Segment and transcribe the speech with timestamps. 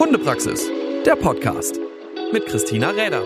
[0.00, 0.66] Hundepraxis,
[1.04, 1.78] der Podcast
[2.32, 3.22] mit Christina Räder.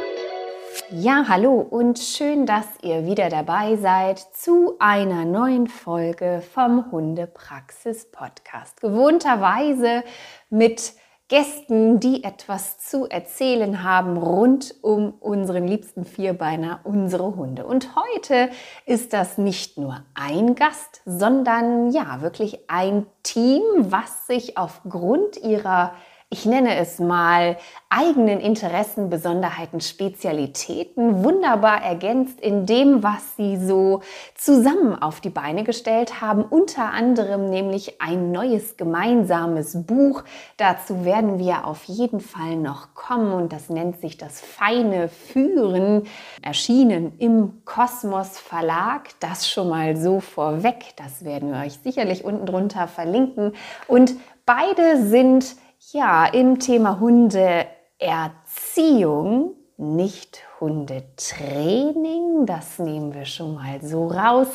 [0.90, 8.10] Ja, hallo und schön, dass ihr wieder dabei seid zu einer neuen Folge vom Hundepraxis
[8.10, 8.80] Podcast.
[8.80, 10.02] Gewohnterweise
[10.50, 10.94] mit
[11.28, 17.66] Gästen, die etwas zu erzählen haben rund um unseren liebsten Vierbeiner, unsere Hunde.
[17.66, 18.50] Und heute
[18.84, 25.92] ist das nicht nur ein Gast, sondern ja, wirklich ein Team, was sich aufgrund ihrer
[26.30, 34.00] ich nenne es mal, eigenen Interessen, Besonderheiten, Spezialitäten wunderbar ergänzt in dem, was sie so
[34.34, 36.42] zusammen auf die Beine gestellt haben.
[36.42, 40.24] Unter anderem nämlich ein neues gemeinsames Buch.
[40.56, 46.02] Dazu werden wir auf jeden Fall noch kommen und das nennt sich das feine Führen,
[46.42, 49.10] erschienen im Kosmos Verlag.
[49.20, 50.94] Das schon mal so vorweg.
[50.96, 53.52] Das werden wir euch sicherlich unten drunter verlinken.
[53.86, 54.14] Und
[54.46, 55.54] beide sind
[55.92, 64.48] ja, im Thema Hundeerziehung, nicht Hundetraining, das nehmen wir schon mal so raus.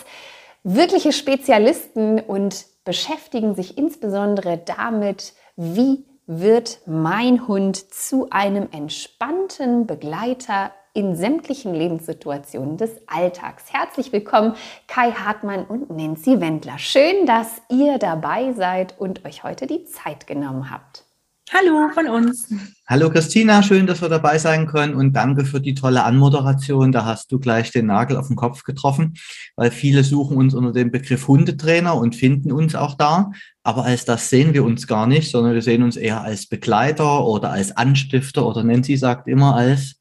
[0.63, 10.71] Wirkliche Spezialisten und beschäftigen sich insbesondere damit, wie wird mein Hund zu einem entspannten Begleiter
[10.93, 13.71] in sämtlichen Lebenssituationen des Alltags.
[13.71, 14.55] Herzlich willkommen,
[14.87, 16.77] Kai Hartmann und Nancy Wendler.
[16.77, 21.08] Schön, dass ihr dabei seid und euch heute die Zeit genommen habt.
[21.51, 22.53] Hallo von uns.
[22.87, 26.91] Hallo Christina, schön, dass wir dabei sein können und danke für die tolle Anmoderation.
[26.91, 29.15] Da hast du gleich den Nagel auf den Kopf getroffen,
[29.55, 33.31] weil viele suchen uns unter dem Begriff Hundetrainer und finden uns auch da.
[33.63, 37.25] Aber als das sehen wir uns gar nicht, sondern wir sehen uns eher als Begleiter
[37.25, 39.95] oder als Anstifter oder Nancy sagt immer als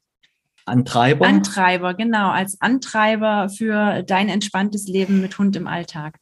[0.65, 1.25] Antreiber.
[1.25, 6.19] Antreiber, genau, als Antreiber für dein entspanntes Leben mit Hund im Alltag.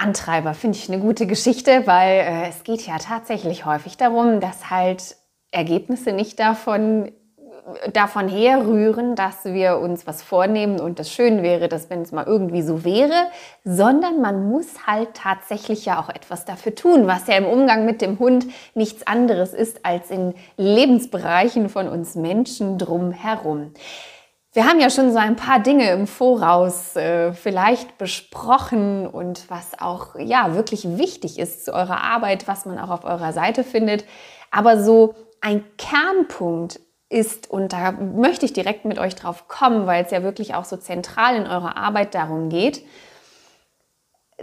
[0.00, 4.70] Antreiber finde ich eine gute Geschichte, weil äh, es geht ja tatsächlich häufig darum, dass
[4.70, 5.16] halt
[5.50, 7.12] Ergebnisse nicht davon
[7.92, 12.26] davon herrühren, dass wir uns was vornehmen und das schön wäre, dass wenn es mal
[12.26, 13.28] irgendwie so wäre,
[13.64, 18.00] sondern man muss halt tatsächlich ja auch etwas dafür tun, was ja im Umgang mit
[18.00, 23.72] dem Hund nichts anderes ist als in Lebensbereichen von uns Menschen drumherum.
[24.52, 29.80] Wir haben ja schon so ein paar Dinge im Voraus äh, vielleicht besprochen und was
[29.80, 34.04] auch ja wirklich wichtig ist zu eurer Arbeit, was man auch auf eurer Seite findet.
[34.50, 40.04] Aber so ein Kernpunkt ist, und da möchte ich direkt mit euch drauf kommen, weil
[40.04, 42.84] es ja wirklich auch so zentral in eurer Arbeit darum geht,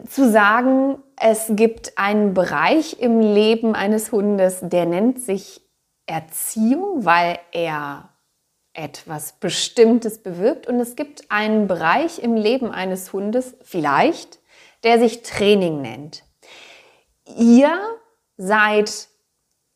[0.07, 5.62] zu sagen, es gibt einen Bereich im Leben eines Hundes, der nennt sich
[6.06, 8.09] Erziehung, weil er
[8.78, 10.68] etwas Bestimmtes bewirkt.
[10.68, 14.40] Und es gibt einen Bereich im Leben eines Hundes, vielleicht,
[14.84, 16.24] der sich Training nennt.
[17.38, 17.78] Ihr
[18.38, 19.08] seid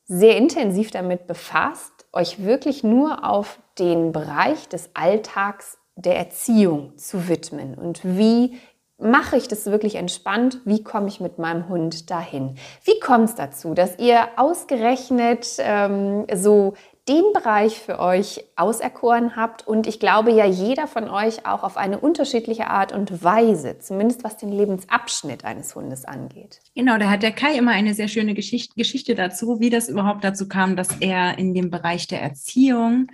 [0.06, 7.28] sehr intensiv damit befasst, euch wirklich nur auf den Bereich des Alltags der Erziehung zu
[7.28, 8.60] widmen und wie
[9.02, 10.62] mache ich das wirklich entspannt?
[10.64, 12.56] Wie komme ich mit meinem Hund dahin?
[12.84, 16.76] Wie kommt es dazu, dass ihr ausgerechnet ähm, so
[17.08, 21.76] den Bereich für euch auserkoren habt und ich glaube ja jeder von euch auch auf
[21.76, 26.62] eine unterschiedliche Art und Weise, zumindest was den Lebensabschnitt eines Hundes angeht.
[26.76, 30.24] Genau, da hat der Kai immer eine sehr schöne Geschichte, Geschichte dazu, wie das überhaupt
[30.24, 33.08] dazu kam, dass er in dem Bereich der Erziehung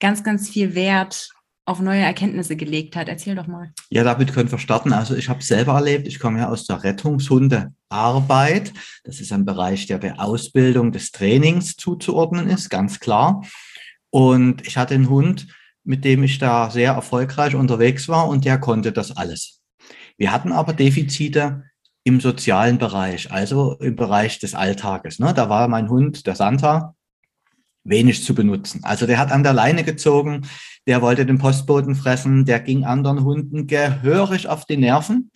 [0.00, 1.30] ganz, ganz viel Wert
[1.70, 3.08] auf neue Erkenntnisse gelegt hat.
[3.08, 3.72] Erzähl doch mal.
[3.90, 4.92] Ja, damit können wir starten.
[4.92, 8.72] Also ich habe selber erlebt, ich komme ja aus der Rettungshundearbeit.
[9.04, 13.42] Das ist ein Bereich, der der Ausbildung des Trainings zuzuordnen ist, ganz klar.
[14.10, 15.46] Und ich hatte einen Hund,
[15.84, 19.60] mit dem ich da sehr erfolgreich unterwegs war und der konnte das alles.
[20.18, 21.64] Wir hatten aber Defizite
[22.02, 25.18] im sozialen Bereich, also im Bereich des Alltages.
[25.18, 25.32] Ne?
[25.34, 26.94] Da war mein Hund, der Santa,
[27.84, 28.80] wenig zu benutzen.
[28.84, 30.46] Also der hat an der Leine gezogen,
[30.86, 35.30] der wollte den Postboten fressen, der ging anderen Hunden gehörig auf die Nerven.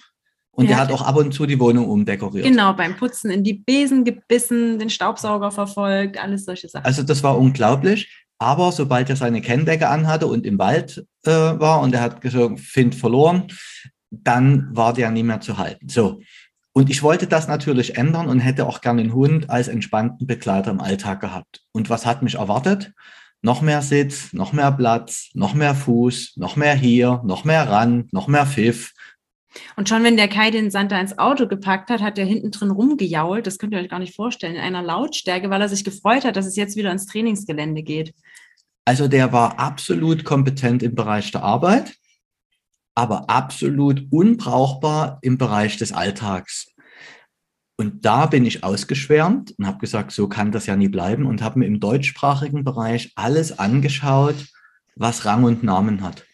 [0.51, 2.47] Und der, der hat auch ab und zu die Wohnung umdekoriert.
[2.47, 6.85] Genau, beim Putzen in die Besen gebissen, den Staubsauger verfolgt, alles solche Sachen.
[6.85, 8.25] Also das war unglaublich.
[8.39, 12.61] Aber sobald er seine Kenndecke anhatte und im Wald äh, war und er hat gesagt,
[12.61, 13.49] Find verloren,
[14.11, 15.89] dann war der nie mehr zu halten.
[15.89, 16.21] So.
[16.77, 20.73] Und ich wollte das natürlich ändern und hätte auch gerne einen Hund als entspannten Begleiter
[20.73, 21.63] im Alltag gehabt.
[21.71, 22.93] Und was hat mich erwartet?
[23.43, 28.09] Noch mehr Sitz, noch mehr Platz, noch mehr Fuß, noch mehr hier, noch mehr ran,
[28.11, 28.93] noch mehr Pfiff.
[29.77, 32.73] Und schon wenn der Kai den Santa ins Auto gepackt hat, hat er hinten drin
[32.73, 33.47] rumgejault.
[33.47, 36.35] Das könnt ihr euch gar nicht vorstellen, in einer Lautstärke, weil er sich gefreut hat,
[36.35, 38.15] dass es jetzt wieder ins Trainingsgelände geht.
[38.85, 41.95] Also der war absolut kompetent im Bereich der Arbeit
[42.95, 46.75] aber absolut unbrauchbar im Bereich des Alltags.
[47.77, 51.43] Und da bin ich ausgeschwärmt und habe gesagt, so kann das ja nie bleiben und
[51.43, 54.37] habe mir im deutschsprachigen Bereich alles angeschaut,
[54.95, 56.25] was Rang und Namen hat.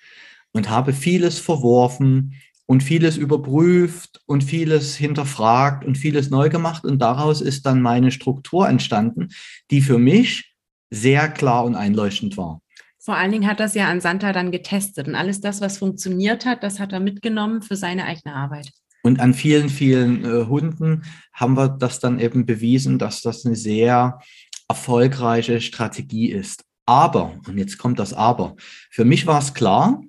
[0.53, 2.35] Und habe vieles verworfen
[2.67, 6.85] und vieles überprüft und vieles hinterfragt und vieles neu gemacht.
[6.85, 9.29] Und daraus ist dann meine Struktur entstanden,
[9.71, 10.55] die für mich
[10.91, 12.61] sehr klar und einleuchtend war.
[13.03, 16.45] Vor allen Dingen hat das ja an Santa dann getestet und alles das, was funktioniert
[16.45, 18.71] hat, das hat er mitgenommen für seine eigene Arbeit.
[19.03, 23.57] Und an vielen, vielen äh, Hunden haben wir das dann eben bewiesen, dass das eine
[23.57, 24.21] sehr
[24.69, 26.65] erfolgreiche Strategie ist.
[26.85, 28.57] Aber, und jetzt kommt das Aber,
[28.91, 30.03] für mich war es klar,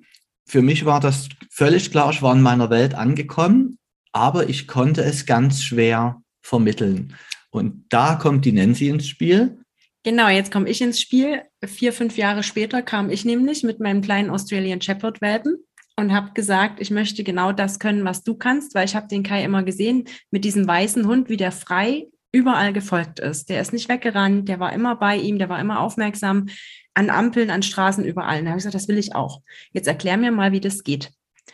[0.46, 3.78] für mich war das völlig klar, ich war in meiner Welt angekommen,
[4.12, 7.16] aber ich konnte es ganz schwer vermitteln.
[7.50, 9.58] Und da kommt die Nancy ins Spiel.
[10.02, 11.42] Genau, jetzt komme ich ins Spiel.
[11.64, 15.58] Vier, fünf Jahre später kam ich nämlich mit meinem kleinen Australian Shepherd Welpen
[15.96, 19.22] und habe gesagt, ich möchte genau das können, was du kannst, weil ich habe den
[19.22, 23.48] Kai immer gesehen mit diesem weißen Hund, wie der frei überall gefolgt ist.
[23.48, 26.48] Der ist nicht weggerannt, der war immer bei ihm, der war immer aufmerksam
[26.94, 28.40] an Ampeln, an Straßen, überall.
[28.40, 29.40] Und da habe ich gesagt, das will ich auch.
[29.72, 31.12] Jetzt erklär mir mal, wie das geht.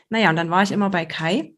[0.09, 1.53] Naja, und dann war ich immer bei Kai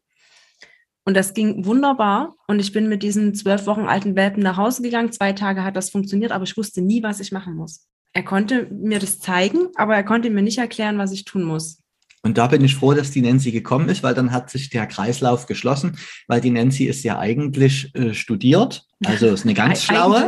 [1.05, 2.35] und das ging wunderbar.
[2.47, 5.13] Und ich bin mit diesen zwölf Wochen alten Welpen nach Hause gegangen.
[5.13, 7.87] Zwei Tage hat das funktioniert, aber ich wusste nie, was ich machen muss.
[8.13, 11.79] Er konnte mir das zeigen, aber er konnte mir nicht erklären, was ich tun muss.
[12.23, 14.85] Und da bin ich froh, dass die Nancy gekommen ist, weil dann hat sich der
[14.85, 15.97] Kreislauf geschlossen,
[16.27, 20.27] weil die Nancy ist ja eigentlich äh, studiert, also ist eine ganz schlaue,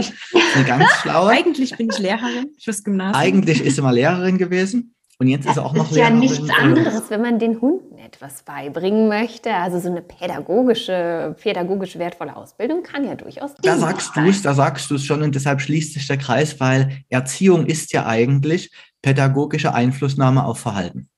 [0.56, 1.30] eine ganz schlaue.
[1.32, 3.22] Eigentlich bin ich Lehrerin fürs Gymnasium.
[3.22, 6.16] Eigentlich ist sie mal Lehrerin gewesen und jetzt ist sie auch noch ist Lehrerin.
[6.16, 9.54] ja nichts anderes, wenn man den Hunden etwas beibringen möchte.
[9.54, 13.52] Also so eine pädagogische, pädagogisch wertvolle Ausbildung kann ja durchaus.
[13.62, 16.60] Da sagst du es, da sagst du es schon und deshalb schließt sich der Kreis,
[16.60, 18.72] weil Erziehung ist ja eigentlich
[19.02, 21.10] pädagogische Einflussnahme auf Verhalten.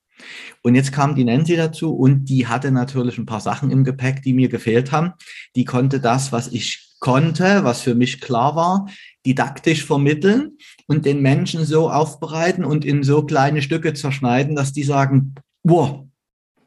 [0.62, 4.22] Und jetzt kam die Nancy dazu und die hatte natürlich ein paar Sachen im Gepäck,
[4.22, 5.12] die mir gefehlt haben.
[5.54, 8.88] Die konnte das, was ich konnte, was für mich klar war,
[9.26, 10.56] didaktisch vermitteln
[10.86, 16.06] und den Menschen so aufbereiten und in so kleine Stücke zerschneiden, dass die sagen, boah,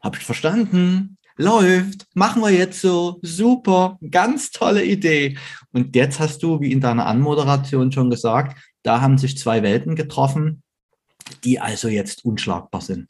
[0.00, 5.38] hab ich verstanden, läuft, machen wir jetzt so, super, ganz tolle Idee.
[5.72, 9.96] Und jetzt hast du, wie in deiner Anmoderation schon gesagt, da haben sich zwei Welten
[9.96, 10.62] getroffen,
[11.44, 13.08] die also jetzt unschlagbar sind.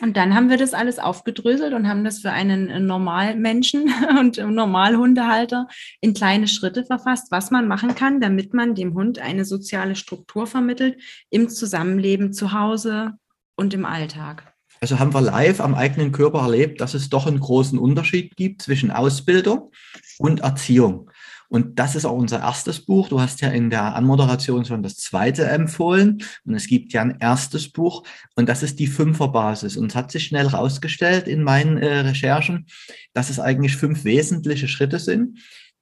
[0.00, 4.38] Und dann haben wir das alles aufgedröselt und haben das für einen äh, Normalmenschen und
[4.38, 5.68] Normalhundehalter
[6.00, 10.46] in kleine Schritte verfasst, was man machen kann, damit man dem Hund eine soziale Struktur
[10.46, 11.00] vermittelt
[11.30, 13.12] im Zusammenleben zu Hause
[13.56, 14.54] und im Alltag.
[14.80, 18.62] Also haben wir live am eigenen Körper erlebt, dass es doch einen großen Unterschied gibt
[18.62, 19.70] zwischen Ausbildung
[20.18, 21.10] und Erziehung.
[21.48, 23.08] Und das ist auch unser erstes Buch.
[23.08, 26.22] Du hast ja in der Anmoderation schon das zweite empfohlen.
[26.44, 28.04] Und es gibt ja ein erstes Buch.
[28.34, 29.76] Und das ist die Fünferbasis.
[29.76, 32.66] Und es hat sich schnell herausgestellt in meinen äh, Recherchen,
[33.12, 35.38] dass es eigentlich fünf wesentliche Schritte sind,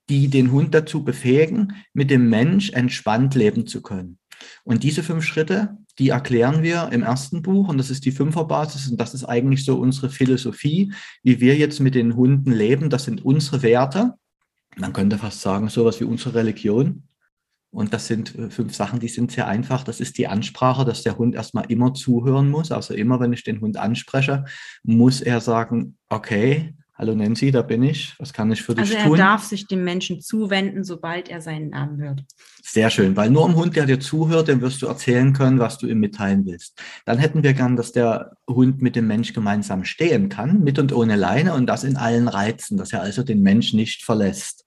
[0.09, 4.19] die den Hund dazu befähigen, mit dem Mensch entspannt leben zu können.
[4.64, 8.91] Und diese fünf Schritte, die erklären wir im ersten Buch und das ist die Fünferbasis
[8.91, 10.93] und das ist eigentlich so unsere Philosophie,
[11.23, 12.91] wie wir jetzt mit den Hunden leben.
[12.91, 14.14] Das sind unsere Werte
[14.76, 17.04] man könnte fast sagen, sowas wie unsere Religion.
[17.70, 19.82] Und das sind äh, fünf Sachen, die sind sehr einfach.
[19.82, 22.70] Das ist die Ansprache, dass der Hund erstmal immer zuhören muss.
[22.70, 24.44] Also immer, wenn ich den Hund anspreche,
[24.82, 28.14] muss er sagen, okay, hallo Nancy, da bin ich.
[28.19, 28.96] Was kann ich für dich tun?
[28.96, 32.22] Also er darf sich dem Menschen zuwenden, sobald er seinen Namen hört.
[32.62, 35.78] Sehr schön, weil nur ein Hund, der dir zuhört, dem wirst du erzählen können, was
[35.78, 36.80] du ihm mitteilen willst.
[37.04, 40.92] Dann hätten wir gern, dass der Hund mit dem Mensch gemeinsam stehen kann, mit und
[40.92, 44.64] ohne Leine und das in allen Reizen, dass er also den Mensch nicht verlässt.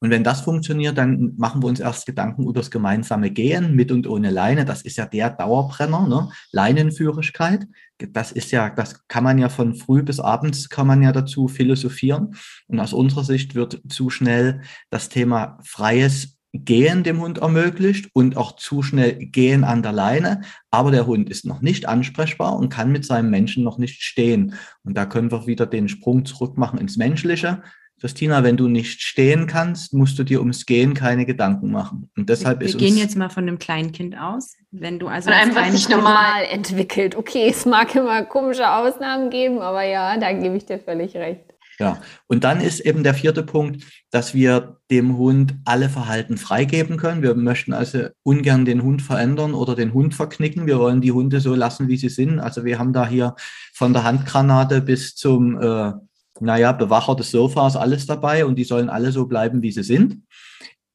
[0.00, 3.90] Und wenn das funktioniert, dann machen wir uns erst Gedanken über das gemeinsame Gehen mit
[3.90, 4.64] und ohne Leine.
[4.64, 6.30] Das ist ja der Dauerbrenner, ne?
[6.52, 7.66] Leinenführigkeit.
[7.98, 11.48] Das ist ja, das kann man ja von früh bis abends kann man ja dazu
[11.48, 12.36] philosophieren.
[12.68, 18.38] Und aus unserer Sicht wird zu schnell das Thema freies Gehen dem Hund ermöglicht und
[18.38, 20.40] auch zu schnell Gehen an der Leine.
[20.70, 24.54] Aber der Hund ist noch nicht ansprechbar und kann mit seinem Menschen noch nicht stehen.
[24.82, 27.62] Und da können wir wieder den Sprung zurück machen ins Menschliche.
[28.00, 32.10] Christina, wenn du nicht stehen kannst, musst du dir ums Gehen keine Gedanken machen.
[32.16, 34.54] Und deshalb wir, ist wir gehen jetzt mal von einem Kleinkind aus.
[34.70, 37.16] Wenn du also von einem, was sich normal entwickelt.
[37.16, 41.48] Okay, es mag immer komische Ausnahmen geben, aber ja, da gebe ich dir völlig recht.
[41.80, 46.96] Ja, und dann ist eben der vierte Punkt, dass wir dem Hund alle Verhalten freigeben
[46.96, 47.22] können.
[47.22, 50.66] Wir möchten also ungern den Hund verändern oder den Hund verknicken.
[50.66, 52.40] Wir wollen die Hunde so lassen, wie sie sind.
[52.40, 53.36] Also wir haben da hier
[53.74, 55.92] von der Handgranate bis zum äh,
[56.40, 60.22] naja, Bewacher des Sofas, alles dabei und die sollen alle so bleiben, wie sie sind.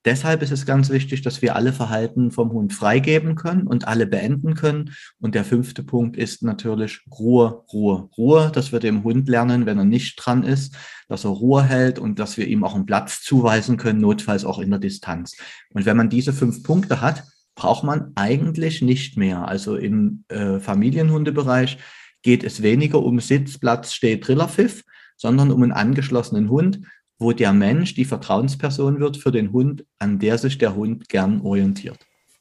[0.06, 4.06] Deshalb ist es ganz wichtig, dass wir alle Verhalten vom Hund freigeben können und alle
[4.06, 4.94] beenden können.
[5.22, 9.78] Und der fünfte Punkt ist natürlich Ruhe, Ruhe, Ruhe, dass wir dem Hund lernen, wenn
[9.78, 10.76] er nicht dran ist,
[11.08, 14.60] dass er Ruhe hält und dass wir ihm auch einen Platz zuweisen können, notfalls auch
[14.60, 15.38] in der Distanz.
[15.70, 17.24] Und wenn man diese fünf Punkte hat,
[17.56, 19.48] braucht man eigentlich nicht mehr.
[19.48, 21.78] Also im äh, Familienhundebereich
[22.24, 24.84] geht es weniger um Sitz, Platz, Steh, Trillerpfiff,
[25.24, 26.82] sondern um einen angeschlossenen Hund,
[27.18, 31.40] wo der Mensch die Vertrauensperson wird für den Hund, an der sich der Hund gern
[31.42, 31.98] orientiert.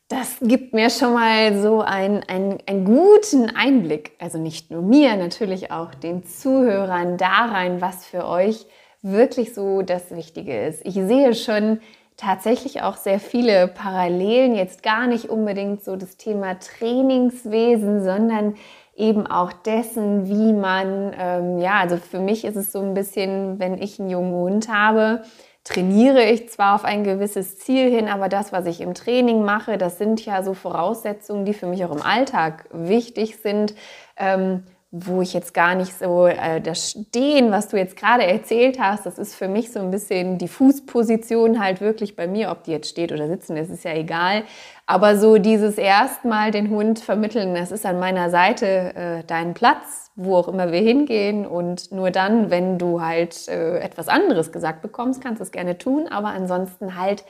[0.09, 5.17] Das gibt mir schon mal so einen, einen, einen guten Einblick, also nicht nur mir,
[5.17, 8.67] natürlich auch den Zuhörern da rein, was für euch
[9.01, 10.85] wirklich so das Wichtige ist.
[10.85, 11.79] Ich sehe schon
[12.17, 18.57] tatsächlich auch sehr viele Parallelen, jetzt gar nicht unbedingt so das Thema Trainingswesen, sondern
[18.95, 23.59] eben auch dessen, wie man, ähm, ja, also für mich ist es so ein bisschen,
[23.59, 25.23] wenn ich einen jungen Hund habe,
[25.65, 29.79] trainiere ich zwar auf ein gewisses Ziel hin, aber das, was ich im Training mache,
[29.79, 33.75] das sind ja so Voraussetzungen, die für mich auch im Alltag wichtig sind.
[34.17, 38.79] Ähm, wo ich jetzt gar nicht so äh, das Stehen, was du jetzt gerade erzählt
[38.79, 42.65] hast, das ist für mich so ein bisschen die Fußposition halt wirklich bei mir, ob
[42.65, 44.43] die jetzt steht oder sitzen, das ist ja egal.
[44.85, 50.11] Aber so dieses erstmal den Hund vermitteln, das ist an meiner Seite äh, dein Platz,
[50.15, 51.47] wo auch immer wir hingehen.
[51.47, 55.79] Und nur dann, wenn du halt äh, etwas anderes gesagt bekommst, kannst du es gerne
[55.79, 56.07] tun.
[56.09, 57.25] Aber ansonsten halt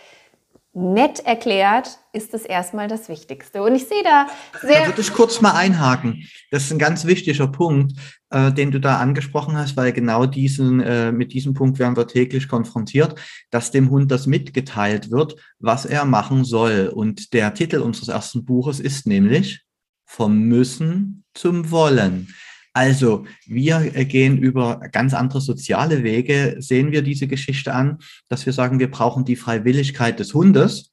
[0.75, 3.63] nett erklärt, ist es erstmal das Wichtigste.
[3.63, 4.27] Und ich sehe da
[4.61, 4.81] sehr.
[4.81, 6.27] Da würde ich kurz mal einhaken.
[6.51, 7.93] Das ist ein ganz wichtiger Punkt,
[8.31, 12.07] äh, den du da angesprochen hast, weil genau diesen, äh, mit diesem Punkt werden wir
[12.07, 16.91] täglich konfrontiert, dass dem Hund das mitgeteilt wird, was er machen soll.
[16.95, 19.63] Und der Titel unseres ersten Buches ist nämlich
[20.07, 22.29] Vom Müssen zum Wollen.
[22.73, 27.99] Also wir äh, gehen über ganz andere soziale Wege, sehen wir diese Geschichte an,
[28.29, 30.93] dass wir sagen, wir brauchen die Freiwilligkeit des Hundes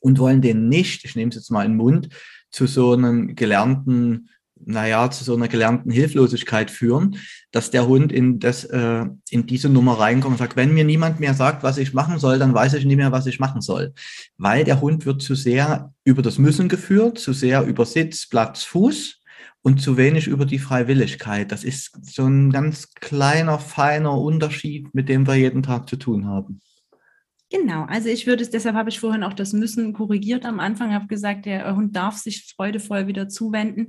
[0.00, 2.08] und wollen den nicht, ich nehme es jetzt mal in den Mund,
[2.50, 4.28] zu so einem gelernten,
[4.62, 7.16] naja, zu so einer gelernten Hilflosigkeit führen,
[7.50, 11.18] dass der Hund in, das, äh, in diese Nummer reinkommt und sagt, wenn mir niemand
[11.18, 13.94] mehr sagt, was ich machen soll, dann weiß ich nicht mehr, was ich machen soll.
[14.36, 18.64] Weil der Hund wird zu sehr über das Müssen geführt, zu sehr über Sitz, Platz,
[18.64, 19.19] Fuß
[19.62, 21.52] und zu wenig über die Freiwilligkeit.
[21.52, 26.26] Das ist so ein ganz kleiner, feiner Unterschied, mit dem wir jeden Tag zu tun
[26.26, 26.60] haben.
[27.52, 30.94] Genau, also ich würde es, deshalb habe ich vorhin auch das Müssen korrigiert am Anfang,
[30.94, 33.88] habe gesagt, der Hund darf sich freudevoll wieder zuwenden.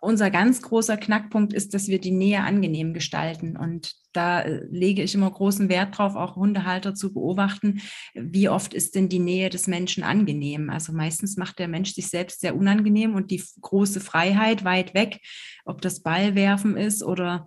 [0.00, 3.56] Unser ganz großer Knackpunkt ist, dass wir die Nähe angenehm gestalten.
[3.56, 7.82] Und da äh, lege ich immer großen Wert drauf, auch Hundehalter zu beobachten,
[8.14, 10.68] wie oft ist denn die Nähe des Menschen angenehm.
[10.68, 15.20] Also meistens macht der Mensch sich selbst sehr unangenehm und die große Freiheit weit weg,
[15.64, 17.46] ob das Ballwerfen ist oder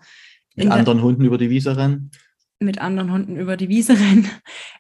[0.56, 2.12] mit anderen Hunden über die Wiese rennen
[2.62, 4.30] mit anderen Hunden über die Wiese rennen,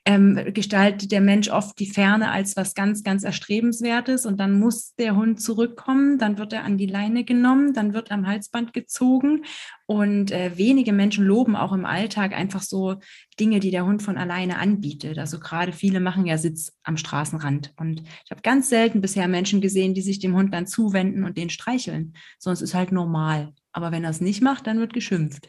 [0.06, 4.96] ähm, gestaltet der Mensch oft die Ferne als was ganz, ganz Erstrebenswertes und dann muss
[4.96, 9.44] der Hund zurückkommen, dann wird er an die Leine genommen, dann wird am Halsband gezogen
[9.86, 12.98] und äh, wenige Menschen loben auch im Alltag einfach so
[13.40, 15.18] Dinge, die der Hund von alleine anbietet.
[15.18, 19.62] Also gerade viele machen ja Sitz am Straßenrand und ich habe ganz selten bisher Menschen
[19.62, 23.54] gesehen, die sich dem Hund dann zuwenden und den streicheln, sonst ist halt normal.
[23.74, 25.48] Aber wenn er es nicht macht, dann wird geschimpft.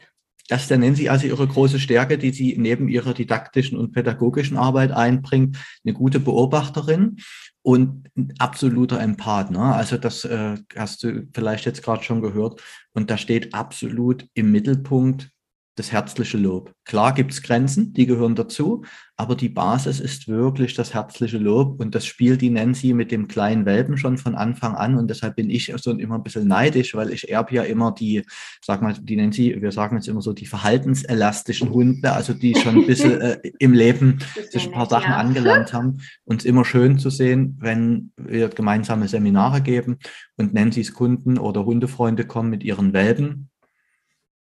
[0.49, 4.91] Das nennen Sie also Ihre große Stärke, die Sie neben Ihrer didaktischen und pädagogischen Arbeit
[4.91, 7.17] einbringt, eine gute Beobachterin
[7.61, 9.51] und ein absoluter Empath.
[9.51, 9.61] Ne?
[9.61, 12.61] Also das äh, hast du vielleicht jetzt gerade schon gehört.
[12.93, 15.29] Und da steht absolut im Mittelpunkt
[15.75, 16.73] das herzliche Lob.
[16.85, 18.83] Klar gibt es Grenzen, die gehören dazu,
[19.17, 23.27] aber die Basis ist wirklich das herzliche Lob und das spielt die Nancy mit dem
[23.27, 26.93] kleinen Welpen schon von Anfang an und deshalb bin ich so immer ein bisschen neidisch,
[26.93, 28.23] weil ich erbe ja immer die,
[28.63, 32.75] sag mal, die Nancy, wir sagen jetzt immer so die verhaltenselastischen Hunde, also die schon
[32.75, 34.19] ein bisschen äh, im Leben
[34.51, 35.17] sich ein paar Sachen ja.
[35.17, 39.97] angelernt haben und es immer schön zu sehen, wenn wir gemeinsame Seminare geben
[40.37, 43.49] und Nancy's Kunden oder Hundefreunde kommen mit ihren Welpen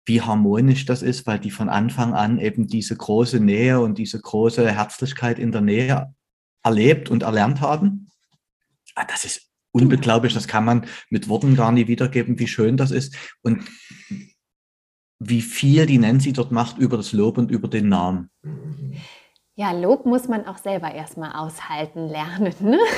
[0.05, 4.21] wie harmonisch das ist, weil die von Anfang an eben diese große Nähe und diese
[4.21, 6.15] große Herzlichkeit in der Nähe
[6.63, 8.09] erlebt und erlernt haben.
[8.95, 12.91] Ah, das ist unbeglaublich, das kann man mit Worten gar nicht wiedergeben, wie schön das
[12.91, 13.65] ist und
[15.19, 18.31] wie viel die Nancy dort macht über das Lob und über den Namen.
[19.55, 22.55] Ja, Lob muss man auch selber erstmal aushalten lernen.
[22.61, 22.79] Ne?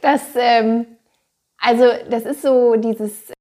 [0.00, 0.86] Das, ähm,
[1.58, 3.32] also das ist so dieses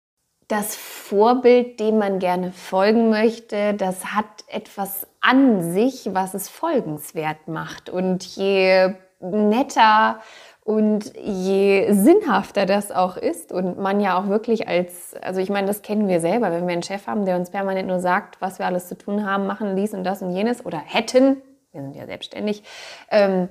[0.52, 7.48] das Vorbild, dem man gerne folgen möchte, das hat etwas an sich, was es folgenswert
[7.48, 7.90] macht.
[7.90, 10.20] Und je netter
[10.64, 15.68] und je sinnhafter das auch ist und man ja auch wirklich als, also ich meine,
[15.68, 18.60] das kennen wir selber, wenn wir einen Chef haben, der uns permanent nur sagt, was
[18.60, 21.96] wir alles zu tun haben, machen dies und das und jenes oder hätten, wir sind
[21.96, 22.64] ja selbstständig,
[23.10, 23.48] ähm,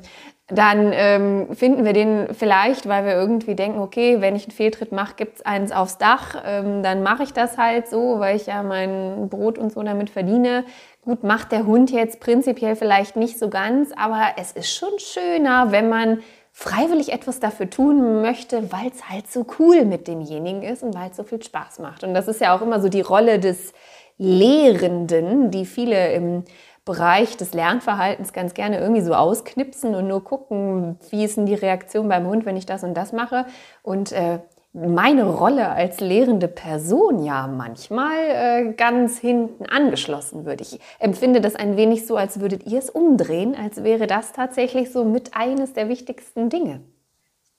[0.48, 4.92] dann ähm, finden wir den vielleicht, weil wir irgendwie denken, okay, wenn ich einen Fehltritt
[4.92, 8.46] mache, gibt es eins aufs Dach, ähm, dann mache ich das halt so, weil ich
[8.46, 10.64] ja mein Brot und so damit verdiene.
[11.04, 15.70] Gut, macht der Hund jetzt prinzipiell vielleicht nicht so ganz, aber es ist schon schöner,
[15.70, 16.20] wenn man
[16.52, 21.10] freiwillig etwas dafür tun möchte, weil es halt so cool mit demjenigen ist und weil
[21.10, 22.04] es so viel Spaß macht.
[22.04, 23.72] Und das ist ja auch immer so die Rolle des
[24.18, 26.44] Lehrenden, die viele im
[26.84, 31.54] Bereich des Lernverhaltens ganz gerne irgendwie so ausknipsen und nur gucken, wie ist denn die
[31.54, 33.46] Reaktion beim Hund, wenn ich das und das mache.
[33.82, 34.40] Und äh,
[34.72, 40.60] meine Rolle als lehrende Person ja manchmal äh, ganz hinten angeschlossen wird.
[40.60, 44.92] Ich empfinde das ein wenig so, als würdet ihr es umdrehen, als wäre das tatsächlich
[44.92, 46.82] so mit eines der wichtigsten Dinge.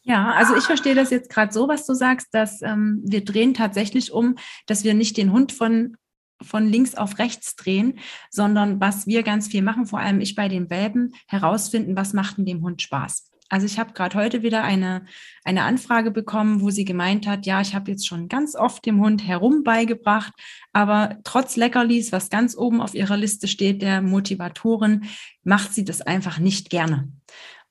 [0.03, 3.53] Ja, also ich verstehe das jetzt gerade so, was du sagst, dass ähm, wir drehen
[3.53, 4.35] tatsächlich um,
[4.65, 5.97] dass wir nicht den Hund von
[6.41, 10.47] von links auf rechts drehen, sondern was wir ganz viel machen, vor allem ich bei
[10.47, 13.31] den Welpen, herausfinden, was macht denn dem Hund Spaß.
[13.51, 15.05] Also ich habe gerade heute wieder eine,
[15.43, 19.01] eine Anfrage bekommen, wo sie gemeint hat, ja, ich habe jetzt schon ganz oft dem
[19.01, 20.31] Hund herum beigebracht,
[20.71, 25.03] aber trotz Leckerlis, was ganz oben auf ihrer Liste steht, der Motivatoren,
[25.43, 27.11] macht sie das einfach nicht gerne.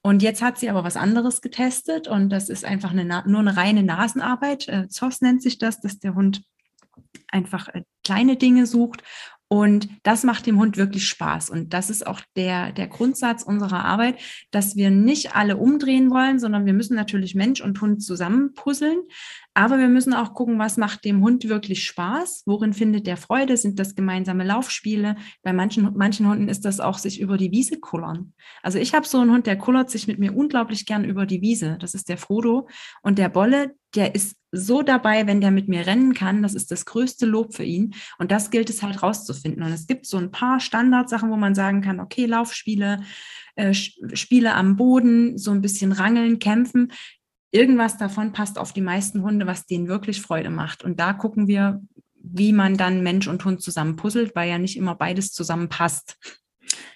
[0.03, 3.57] Und jetzt hat sie aber was anderes getestet und das ist einfach eine, nur eine
[3.57, 4.69] reine Nasenarbeit.
[4.69, 6.43] Äh, ZOS nennt sich das, dass der Hund
[7.29, 9.03] einfach äh, kleine Dinge sucht.
[9.53, 11.51] Und das macht dem Hund wirklich Spaß.
[11.51, 14.17] Und das ist auch der, der Grundsatz unserer Arbeit,
[14.53, 18.99] dass wir nicht alle umdrehen wollen, sondern wir müssen natürlich Mensch und Hund zusammen puzzeln.
[19.53, 22.45] Aber wir müssen auch gucken, was macht dem Hund wirklich Spaß?
[22.47, 23.57] Worin findet der Freude?
[23.57, 25.17] Sind das gemeinsame Laufspiele?
[25.43, 28.33] Bei manchen, manchen Hunden ist das auch sich über die Wiese kullern.
[28.63, 31.43] Also ich habe so einen Hund, der kullert sich mit mir unglaublich gern über die
[31.43, 31.79] Wiese.
[31.81, 32.69] Das ist der Frodo.
[33.03, 36.43] Und der Bolle, der ist so dabei, wenn der mit mir rennen kann.
[36.43, 37.95] Das ist das größte Lob für ihn.
[38.19, 39.65] Und das gilt es halt rauszufinden.
[39.65, 43.01] Und es gibt so ein paar Standardsachen, wo man sagen kann, okay, Laufspiele,
[43.57, 46.93] äh, Spiele am Boden, so ein bisschen rangeln, kämpfen.
[47.51, 50.85] Irgendwas davon passt auf die meisten Hunde, was denen wirklich Freude macht.
[50.85, 51.83] Und da gucken wir,
[52.23, 56.17] wie man dann Mensch und Hund zusammen puzzelt, weil ja nicht immer beides zusammenpasst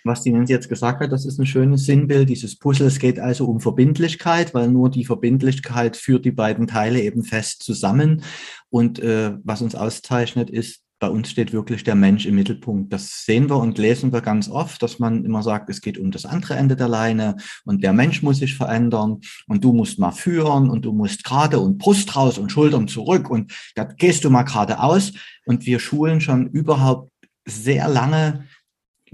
[0.05, 2.87] was die Nancy jetzt gesagt hat, das ist ein schönes Sinnbild dieses Puzzle.
[2.87, 7.63] Es geht also um Verbindlichkeit, weil nur die Verbindlichkeit führt die beiden Teile eben fest
[7.63, 8.23] zusammen.
[8.69, 12.91] Und äh, was uns auszeichnet, ist, bei uns steht wirklich der Mensch im Mittelpunkt.
[12.91, 16.11] Das sehen wir und lesen wir ganz oft, dass man immer sagt, es geht um
[16.11, 17.37] das andere Ende der Leine
[17.67, 21.61] und der Mensch muss sich verändern und du musst mal führen und du musst gerade
[21.61, 25.13] und Brust raus und Schultern zurück und da gehst du mal geradeaus.
[25.45, 27.13] Und wir schulen schon überhaupt
[27.45, 28.47] sehr lange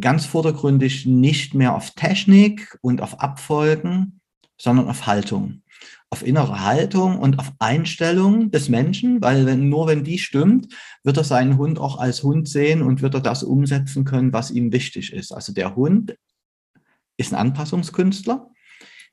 [0.00, 4.20] ganz vordergründig nicht mehr auf Technik und auf Abfolgen,
[4.56, 5.62] sondern auf Haltung.
[6.10, 11.16] Auf innere Haltung und auf Einstellung des Menschen, weil wenn, nur wenn die stimmt, wird
[11.16, 14.72] er seinen Hund auch als Hund sehen und wird er das umsetzen können, was ihm
[14.72, 15.32] wichtig ist.
[15.32, 16.16] Also der Hund
[17.16, 18.50] ist ein Anpassungskünstler,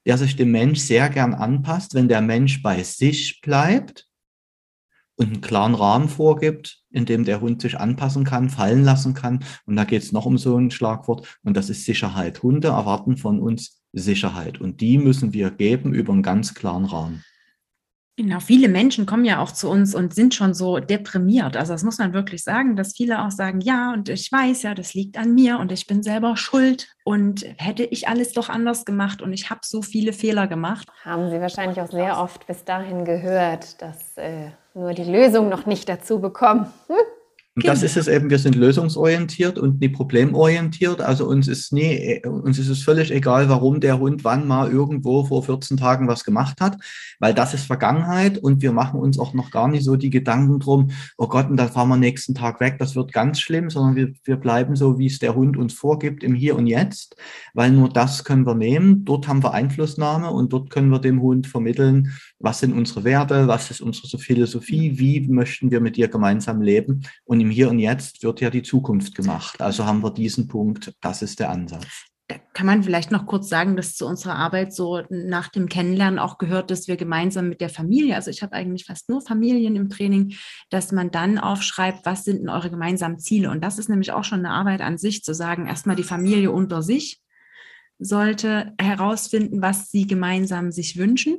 [0.08, 4.08] der sich dem Mensch sehr gern anpasst, wenn der Mensch bei sich bleibt
[5.18, 9.44] und einen klaren Rahmen vorgibt, in dem der Hund sich anpassen kann, fallen lassen kann.
[9.66, 12.42] Und da geht es noch um so ein Schlagwort und das ist Sicherheit.
[12.44, 17.24] Hunde erwarten von uns Sicherheit und die müssen wir geben über einen ganz klaren Rahmen.
[18.20, 21.56] Genau, viele Menschen kommen ja auch zu uns und sind schon so deprimiert.
[21.56, 24.74] Also das muss man wirklich sagen, dass viele auch sagen, ja, und ich weiß ja,
[24.74, 28.86] das liegt an mir und ich bin selber schuld und hätte ich alles doch anders
[28.86, 30.88] gemacht und ich habe so viele Fehler gemacht.
[31.06, 35.68] Haben Sie wahrscheinlich auch sehr oft bis dahin gehört, dass äh, nur die Lösung noch
[35.68, 36.74] nicht dazu bekommen.
[36.88, 36.96] Hm?
[37.58, 41.02] Und das ist es eben, wir sind lösungsorientiert und nie problemorientiert.
[41.02, 45.26] Also uns ist nie, uns ist es völlig egal, warum der Hund wann mal irgendwo
[45.26, 46.78] vor 14 Tagen was gemacht hat,
[47.20, 50.60] weil das ist Vergangenheit und wir machen uns auch noch gar nicht so die Gedanken
[50.60, 53.96] drum, oh Gott, und dann fahren wir nächsten Tag weg, das wird ganz schlimm, sondern
[53.96, 57.16] wir, wir bleiben so, wie es der Hund uns vorgibt, im Hier und Jetzt,
[57.56, 59.04] weil nur das können wir nehmen.
[59.04, 63.48] Dort haben wir Einflussnahme und dort können wir dem Hund vermitteln, was sind unsere Werte,
[63.48, 67.80] was ist unsere Philosophie, wie möchten wir mit ihr gemeinsam leben und im Hier und
[67.80, 69.60] Jetzt wird ja die Zukunft gemacht.
[69.62, 71.88] Also haben wir diesen Punkt, das ist der Ansatz.
[72.30, 76.20] Da kann man vielleicht noch kurz sagen, dass zu unserer Arbeit so nach dem Kennenlernen
[76.20, 79.78] auch gehört, dass wir gemeinsam mit der Familie, also ich habe eigentlich fast nur Familien
[79.78, 80.36] im Training,
[80.70, 83.50] dass man dann aufschreibt, was sind denn eure gemeinsamen Ziele?
[83.50, 86.52] Und das ist nämlich auch schon eine Arbeit an sich, zu sagen, erstmal die Familie
[86.52, 87.22] unter sich
[87.98, 91.38] sollte herausfinden, was sie gemeinsam sich wünschen.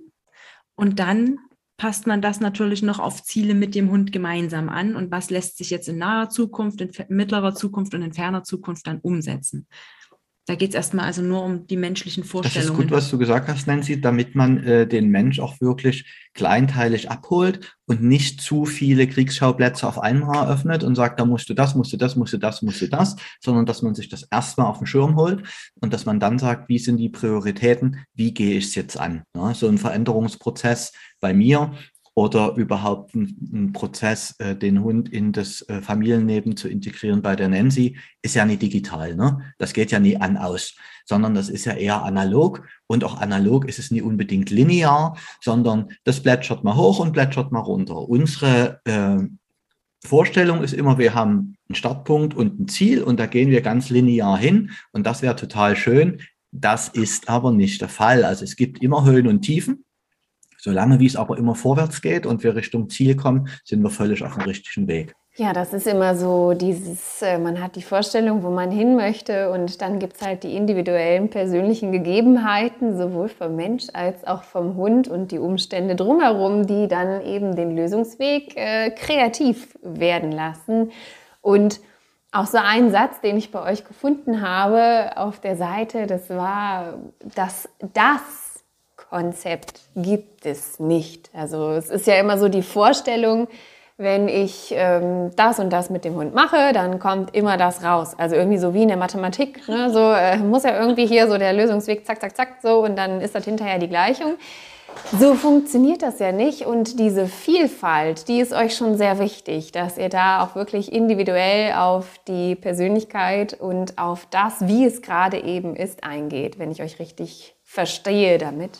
[0.78, 1.40] Und dann
[1.76, 5.58] passt man das natürlich noch auf Ziele mit dem Hund gemeinsam an und was lässt
[5.58, 9.66] sich jetzt in naher Zukunft, in mittlerer Zukunft und in ferner Zukunft dann umsetzen.
[10.48, 12.68] Da geht es erstmal also nur um die menschlichen Vorstellungen.
[12.68, 16.06] Das ist gut, was du gesagt hast, Nancy, damit man äh, den Mensch auch wirklich
[16.32, 21.54] kleinteilig abholt und nicht zu viele Kriegsschauplätze auf einmal eröffnet und sagt, da musst du
[21.54, 24.22] das, musst du das, musst du das, musst du das, sondern dass man sich das
[24.30, 25.42] erstmal auf den Schirm holt
[25.82, 29.24] und dass man dann sagt, wie sind die Prioritäten, wie gehe ich es jetzt an.
[29.36, 31.74] Ja, so ein Veränderungsprozess bei mir
[32.18, 37.48] oder überhaupt ein, Prozess, äh, den Hund in das äh, Familienleben zu integrieren bei der
[37.48, 39.14] Nancy, ist ja nicht digital.
[39.14, 39.54] Ne?
[39.58, 42.66] Das geht ja nie an aus, sondern das ist ja eher analog.
[42.88, 47.52] Und auch analog ist es nie unbedingt linear, sondern das plätschert mal hoch und plätschert
[47.52, 48.08] mal runter.
[48.08, 49.18] Unsere äh,
[50.04, 53.90] Vorstellung ist immer, wir haben einen Startpunkt und ein Ziel und da gehen wir ganz
[53.90, 56.20] linear hin und das wäre total schön.
[56.50, 58.24] Das ist aber nicht der Fall.
[58.24, 59.84] Also es gibt immer Höhen und Tiefen
[60.58, 64.24] Solange wie es aber immer vorwärts geht und wir Richtung Ziel kommen, sind wir völlig
[64.24, 65.14] auf dem richtigen Weg.
[65.38, 69.52] Ja, das ist immer so dieses, äh, man hat die Vorstellung, wo man hin möchte
[69.52, 74.74] und dann gibt es halt die individuellen persönlichen Gegebenheiten, sowohl vom Mensch als auch vom
[74.74, 80.90] Hund und die Umstände drumherum, die dann eben den Lösungsweg äh, kreativ werden lassen.
[81.40, 81.78] Und
[82.32, 86.94] auch so ein Satz, den ich bei euch gefunden habe auf der Seite, das war,
[87.36, 88.47] dass das
[89.08, 91.30] Konzept gibt es nicht.
[91.32, 93.48] Also es ist ja immer so die Vorstellung,
[93.96, 98.14] wenn ich ähm, das und das mit dem Hund mache, dann kommt immer das raus.
[98.16, 99.66] Also irgendwie so wie in der Mathematik.
[99.68, 99.90] Ne?
[99.90, 103.20] So äh, muss ja irgendwie hier so der Lösungsweg zack, zack, zack so und dann
[103.20, 104.34] ist das hinterher die Gleichung.
[105.18, 109.98] So funktioniert das ja nicht und diese Vielfalt, die ist euch schon sehr wichtig, dass
[109.98, 115.76] ihr da auch wirklich individuell auf die Persönlichkeit und auf das, wie es gerade eben
[115.76, 118.78] ist, eingeht, wenn ich euch richtig verstehe damit.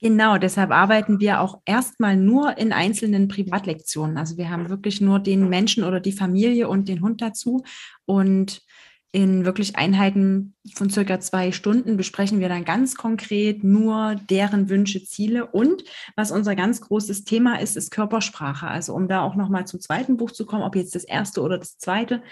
[0.00, 4.16] Genau, deshalb arbeiten wir auch erstmal nur in einzelnen Privatlektionen.
[4.16, 7.64] Also wir haben wirklich nur den Menschen oder die Familie und den Hund dazu.
[8.06, 8.62] Und
[9.10, 15.02] in wirklich Einheiten von circa zwei Stunden besprechen wir dann ganz konkret nur deren Wünsche,
[15.02, 15.82] Ziele und
[16.14, 18.68] was unser ganz großes Thema ist, ist Körpersprache.
[18.68, 21.58] Also um da auch nochmal zum zweiten Buch zu kommen, ob jetzt das erste oder
[21.58, 22.22] das zweite,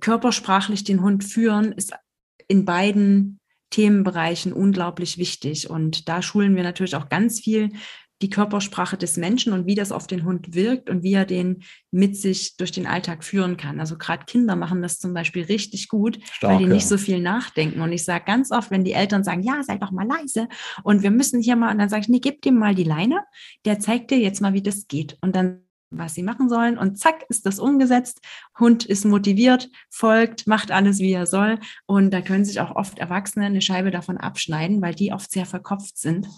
[0.00, 1.92] körpersprachlich den Hund führen, ist
[2.46, 5.68] in beiden Themenbereichen unglaublich wichtig.
[5.70, 7.70] Und da schulen wir natürlich auch ganz viel
[8.22, 11.64] die Körpersprache des Menschen und wie das auf den Hund wirkt und wie er den
[11.90, 13.78] mit sich durch den Alltag führen kann.
[13.78, 17.20] Also gerade Kinder machen das zum Beispiel richtig gut, Stark, weil die nicht so viel
[17.20, 17.82] nachdenken.
[17.82, 20.48] Und ich sage ganz oft, wenn die Eltern sagen, ja, sei doch mal leise
[20.82, 23.20] und wir müssen hier mal, und dann sage ich, nee, gib dem mal die Leine,
[23.66, 25.18] der zeigt dir jetzt mal, wie das geht.
[25.20, 26.78] Und dann was sie machen sollen.
[26.78, 28.20] Und zack, ist das umgesetzt.
[28.58, 31.58] Hund ist motiviert, folgt, macht alles, wie er soll.
[31.86, 35.46] Und da können sich auch oft Erwachsene eine Scheibe davon abschneiden, weil die oft sehr
[35.46, 36.28] verkopft sind.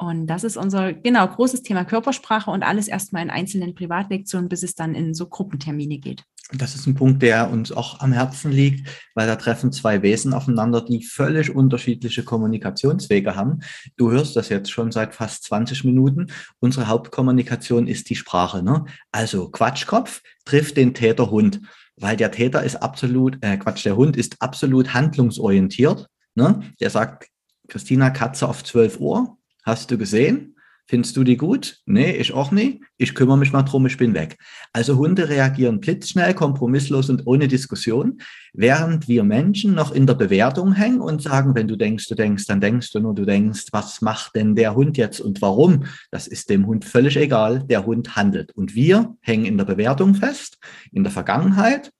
[0.00, 4.62] Und das ist unser, genau, großes Thema Körpersprache und alles erstmal in einzelnen Privatlektionen, bis
[4.62, 6.24] es dann in so Gruppentermine geht.
[6.54, 10.32] Das ist ein Punkt, der uns auch am Herzen liegt, weil da treffen zwei Wesen
[10.32, 13.60] aufeinander, die völlig unterschiedliche Kommunikationswege haben.
[13.98, 16.28] Du hörst das jetzt schon seit fast 20 Minuten.
[16.60, 18.62] Unsere Hauptkommunikation ist die Sprache.
[18.62, 18.86] Ne?
[19.12, 21.60] Also Quatschkopf trifft den Täterhund,
[21.96, 26.06] weil der Täter ist absolut, äh, Quatsch, der Hund ist absolut handlungsorientiert.
[26.34, 26.62] Ne?
[26.80, 27.28] Der sagt,
[27.68, 30.56] Christina, Katze auf 12 Uhr, Hast du gesehen?
[30.90, 31.78] Findest du die gut?
[31.86, 32.80] Nee, ich auch nicht.
[32.96, 34.36] Ich kümmere mich mal drum, ich bin weg.
[34.72, 38.20] Also Hunde reagieren blitzschnell, kompromisslos und ohne Diskussion,
[38.54, 42.46] während wir Menschen noch in der Bewertung hängen und sagen, wenn du denkst, du denkst,
[42.46, 45.84] dann denkst du nur, du denkst, was macht denn der Hund jetzt und warum?
[46.10, 47.62] Das ist dem Hund völlig egal.
[47.62, 48.50] Der Hund handelt.
[48.56, 50.58] Und wir hängen in der Bewertung fest,
[50.90, 51.92] in der Vergangenheit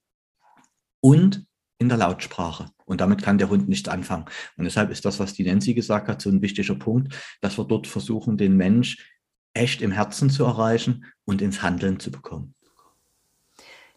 [0.99, 1.45] und
[1.79, 2.65] in der Lautsprache.
[2.91, 4.25] Und damit kann der Hund nichts anfangen.
[4.57, 7.63] Und deshalb ist das, was die Nancy gesagt hat, so ein wichtiger Punkt, dass wir
[7.63, 9.09] dort versuchen, den Mensch
[9.53, 12.53] echt im Herzen zu erreichen und ins Handeln zu bekommen.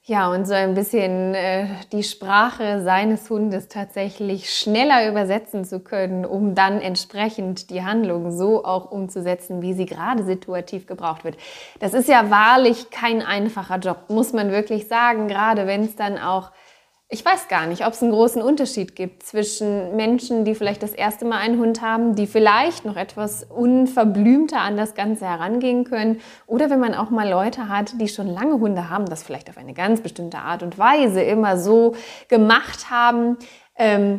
[0.05, 6.25] Ja, und so ein bisschen äh, die Sprache seines Hundes tatsächlich schneller übersetzen zu können,
[6.25, 11.37] um dann entsprechend die Handlung so auch umzusetzen, wie sie gerade situativ gebraucht wird.
[11.81, 16.17] Das ist ja wahrlich kein einfacher Job, muss man wirklich sagen, gerade wenn es dann
[16.17, 16.53] auch
[17.15, 20.91] ich weiß gar nicht, ob es einen großen Unterschied gibt zwischen Menschen, die vielleicht das
[20.91, 26.21] erste Mal einen Hund haben, die vielleicht noch etwas unverblümter an das Ganze herangehen können,
[26.49, 29.59] oder wenn man auch mal Leute hat, die schon lange Hunde haben, das vielleicht auf
[29.59, 31.95] eine ganz bestimmte Art und Weise immer so
[32.27, 33.39] gemacht haben.
[33.79, 34.19] Ähm,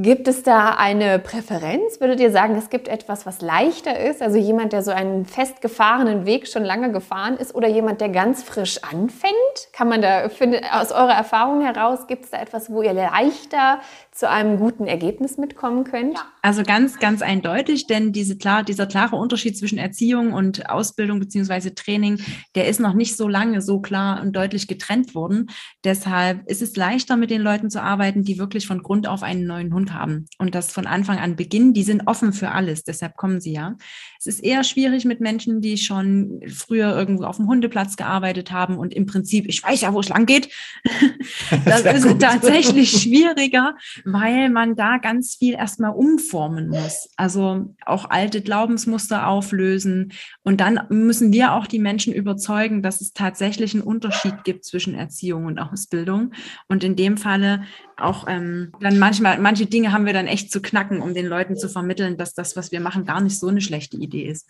[0.00, 1.98] Gibt es da eine Präferenz?
[1.98, 4.22] Würdet ihr sagen, es gibt etwas, was leichter ist?
[4.22, 8.44] Also jemand, der so einen festgefahrenen Weg schon lange gefahren ist oder jemand, der ganz
[8.44, 9.34] frisch anfängt?
[9.72, 13.80] Kann man da, find, aus eurer Erfahrung heraus, gibt es da etwas, wo ihr leichter
[14.12, 16.16] zu einem guten Ergebnis mitkommen könnt?
[16.42, 21.74] Also ganz, ganz eindeutig, denn diese klar, dieser klare Unterschied zwischen Erziehung und Ausbildung beziehungsweise
[21.74, 22.20] Training,
[22.54, 25.50] der ist noch nicht so lange so klar und deutlich getrennt worden.
[25.82, 29.44] Deshalb ist es leichter, mit den Leuten zu arbeiten, die wirklich von Grund auf einen
[29.44, 33.16] neuen Hund Haben und das von Anfang an beginnen, die sind offen für alles, deshalb
[33.16, 33.76] kommen sie ja.
[34.18, 38.76] Es ist eher schwierig mit Menschen, die schon früher irgendwo auf dem Hundeplatz gearbeitet haben
[38.76, 40.48] und im Prinzip, ich weiß ja, wo es lang geht.
[41.64, 42.20] das ist gut.
[42.20, 47.08] tatsächlich schwieriger, weil man da ganz viel erstmal umformen muss.
[47.16, 50.12] Also auch alte Glaubensmuster auflösen.
[50.42, 54.94] Und dann müssen wir auch die Menschen überzeugen, dass es tatsächlich einen Unterschied gibt zwischen
[54.94, 56.32] Erziehung und Ausbildung.
[56.66, 57.62] Und in dem Falle
[57.96, 61.56] auch ähm, dann manchmal, manche Dinge haben wir dann echt zu knacken, um den Leuten
[61.56, 64.48] zu vermitteln, dass das, was wir machen, gar nicht so eine schlechte Idee ist.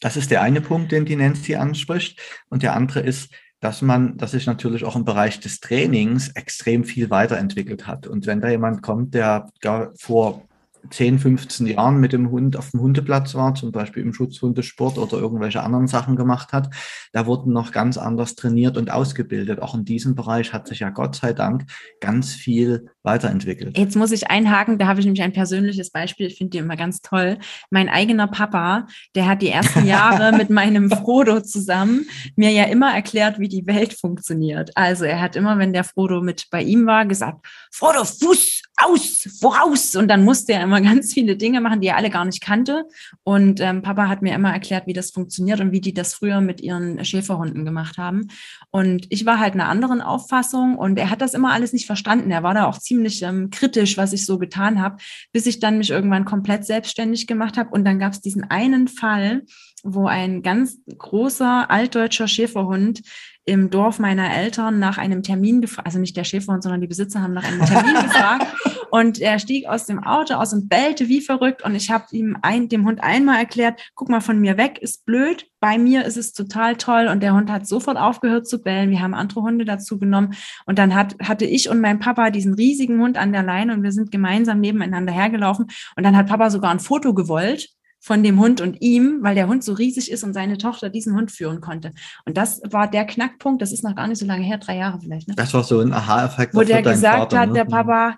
[0.00, 2.20] Das ist der eine Punkt, den die Nancy anspricht.
[2.48, 6.84] Und der andere ist, dass man, dass sich natürlich auch im Bereich des Trainings extrem
[6.84, 8.06] viel weiterentwickelt hat.
[8.06, 9.50] Und wenn da jemand kommt, der
[9.98, 10.45] vor
[10.90, 15.18] 10, 15 Jahren mit dem Hund auf dem Hundeplatz war, zum Beispiel im Schutzhundesport oder
[15.18, 16.70] irgendwelche anderen Sachen gemacht hat,
[17.12, 19.60] da wurden noch ganz anders trainiert und ausgebildet.
[19.60, 21.64] Auch in diesem Bereich hat sich ja Gott sei Dank
[22.00, 23.78] ganz viel weiterentwickelt.
[23.78, 26.76] Jetzt muss ich einhaken, da habe ich nämlich ein persönliches Beispiel, ich finde die immer
[26.76, 27.38] ganz toll.
[27.70, 32.94] Mein eigener Papa, der hat die ersten Jahre mit meinem Frodo zusammen mir ja immer
[32.94, 34.70] erklärt, wie die Welt funktioniert.
[34.74, 39.28] Also er hat immer, wenn der Frodo mit bei ihm war, gesagt, Frodo, Fuß aus,
[39.40, 39.96] voraus.
[39.96, 42.84] Und dann musste er immer ganz viele Dinge machen, die er alle gar nicht kannte.
[43.24, 46.40] Und ähm, Papa hat mir immer erklärt, wie das funktioniert und wie die das früher
[46.40, 48.28] mit ihren Schäferhunden gemacht haben.
[48.70, 52.30] Und ich war halt einer anderen Auffassung und er hat das immer alles nicht verstanden.
[52.30, 54.96] Er war da auch ziemlich ähm, kritisch, was ich so getan habe,
[55.32, 57.70] bis ich dann mich irgendwann komplett selbstständig gemacht habe.
[57.70, 59.42] Und dann gab es diesen einen Fall,
[59.82, 63.02] wo ein ganz großer altdeutscher Schäferhund
[63.46, 67.22] im Dorf meiner Eltern nach einem Termin gefragt, also nicht der Schäferhund, sondern die Besitzer
[67.22, 68.46] haben nach einem Termin gefragt.
[68.90, 71.64] Und er stieg aus dem Auto aus und bellte wie verrückt.
[71.64, 75.04] Und ich habe ihm ein, dem Hund einmal erklärt, guck mal, von mir weg ist
[75.04, 77.08] blöd, bei mir ist es total toll.
[77.08, 78.90] Und der Hund hat sofort aufgehört zu bellen.
[78.90, 80.34] Wir haben andere Hunde dazu genommen.
[80.66, 83.82] Und dann hat, hatte ich und mein Papa diesen riesigen Hund an der Leine und
[83.82, 85.66] wir sind gemeinsam nebeneinander hergelaufen.
[85.96, 89.48] Und dann hat Papa sogar ein Foto gewollt von dem Hund und ihm, weil der
[89.48, 91.92] Hund so riesig ist und seine Tochter diesen Hund führen konnte.
[92.24, 95.00] Und das war der Knackpunkt, das ist noch gar nicht so lange her, drei Jahre
[95.00, 95.28] vielleicht.
[95.28, 95.34] Ne?
[95.34, 96.54] Das war so ein Aha-Effekt.
[96.54, 97.54] Wo der gesagt Vater, hat, ne?
[97.54, 98.16] der Papa,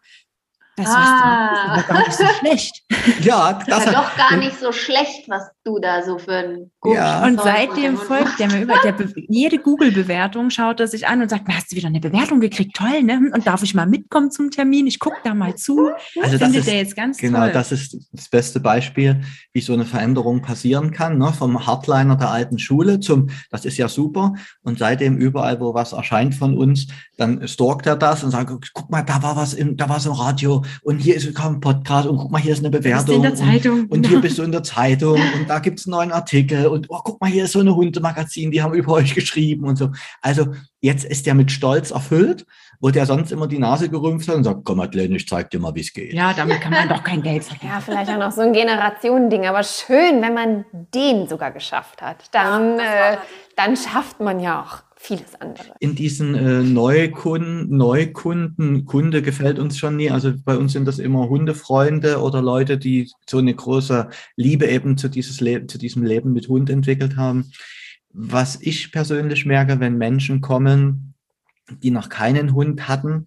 [0.78, 1.76] das ah.
[1.78, 2.82] ist gar nicht so schlecht.
[3.20, 7.24] ja, das ist doch gar nicht so schlecht, was du da so für ein ja.
[7.24, 8.94] Und seitdem folgt der mir über der
[9.28, 12.76] jede Google-Bewertung schaut er sich an und sagt, hast du wieder eine Bewertung gekriegt?
[12.76, 13.30] Toll, ne?
[13.34, 14.86] Und darf ich mal mitkommen zum Termin?
[14.86, 15.90] Ich gucke da mal zu.
[16.22, 17.52] Also das ist, der jetzt ganz genau, toll.
[17.52, 19.20] das ist das beste Beispiel,
[19.52, 21.18] wie so eine Veränderung passieren kann.
[21.18, 21.32] Ne?
[21.32, 24.34] Vom Hardliner der alten Schule zum, das ist ja super.
[24.62, 26.86] Und seitdem überall, wo was erscheint von uns,
[27.16, 30.12] dann stalkt er das und sagt, guck mal, da war was im, da war so
[30.12, 33.16] ein Radio und hier ist ein Podcast und guck mal, hier ist eine Bewertung.
[33.16, 33.81] in der Zeitung.
[33.83, 36.66] Und, und hier bist du in der Zeitung und da gibt es einen neuen Artikel
[36.66, 39.76] und oh, guck mal, hier ist so eine Hundemagazin, die haben über euch geschrieben und
[39.76, 39.90] so.
[40.22, 40.46] Also
[40.81, 42.46] jetzt ist der mit Stolz erfüllt,
[42.81, 45.59] wo der sonst immer die Nase gerümpft hat und sagt, komm Madeleine, ich zeig dir
[45.59, 46.12] mal, wie es geht.
[46.12, 47.72] Ja, damit kann man doch kein Geld verdienen.
[47.72, 52.24] Ja, vielleicht auch noch so ein Generationending, aber schön, wenn man den sogar geschafft hat.
[52.33, 53.16] Dann, ja, äh,
[53.57, 55.74] dann schafft man ja auch vieles andere.
[55.80, 60.11] In diesen äh, Neukunden, Neukunden, Kunde gefällt uns schon nie.
[60.11, 64.98] Also bei uns sind das immer Hundefreunde oder Leute, die so eine große Liebe eben
[64.98, 67.50] zu, dieses Le zu diesem Leben mit Hund entwickelt haben.
[68.12, 71.14] Was ich persönlich merke, wenn Menschen kommen,
[71.82, 73.26] die noch keinen Hund hatten,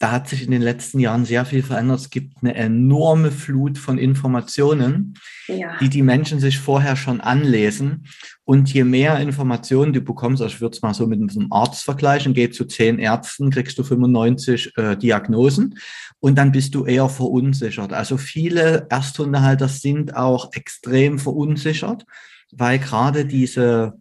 [0.00, 2.00] da hat sich in den letzten Jahren sehr viel verändert.
[2.00, 5.14] Es gibt eine enorme Flut von Informationen,
[5.46, 5.76] ja.
[5.78, 8.06] die die Menschen sich vorher schon anlesen.
[8.44, 11.84] Und je mehr Informationen du bekommst, also ich würde es mal so mit einem Arzt
[11.84, 15.78] vergleichen, geh zu zehn Ärzten, kriegst du 95 äh, Diagnosen
[16.18, 17.92] und dann bist du eher verunsichert.
[17.92, 22.04] Also viele Ersthundehalter sind auch extrem verunsichert,
[22.50, 23.94] weil gerade diese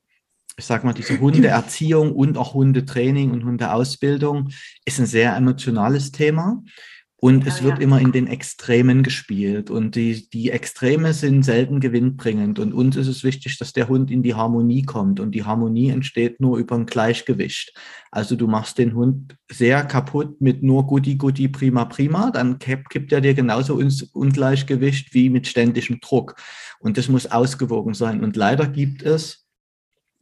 [0.58, 4.50] ich sag mal, diese Hundeerziehung und auch Hundetraining und Hundeausbildung
[4.84, 6.62] ist ein sehr emotionales Thema.
[7.22, 7.84] Und es wird ja.
[7.84, 9.70] immer in den Extremen gespielt.
[9.70, 12.60] Und die, die Extreme sind selten gewinnbringend.
[12.60, 15.20] Und uns ist es wichtig, dass der Hund in die Harmonie kommt.
[15.20, 17.74] Und die Harmonie entsteht nur über ein Gleichgewicht.
[18.10, 22.32] Also du machst den Hund sehr kaputt mit nur Guti, Guti, Prima, Prima.
[22.32, 26.36] Dann kippt er dir genauso ins Ungleichgewicht wie mit ständigem Druck.
[26.80, 28.24] Und das muss ausgewogen sein.
[28.24, 29.46] Und leider gibt es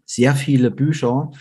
[0.05, 1.31] sehr viele Bücher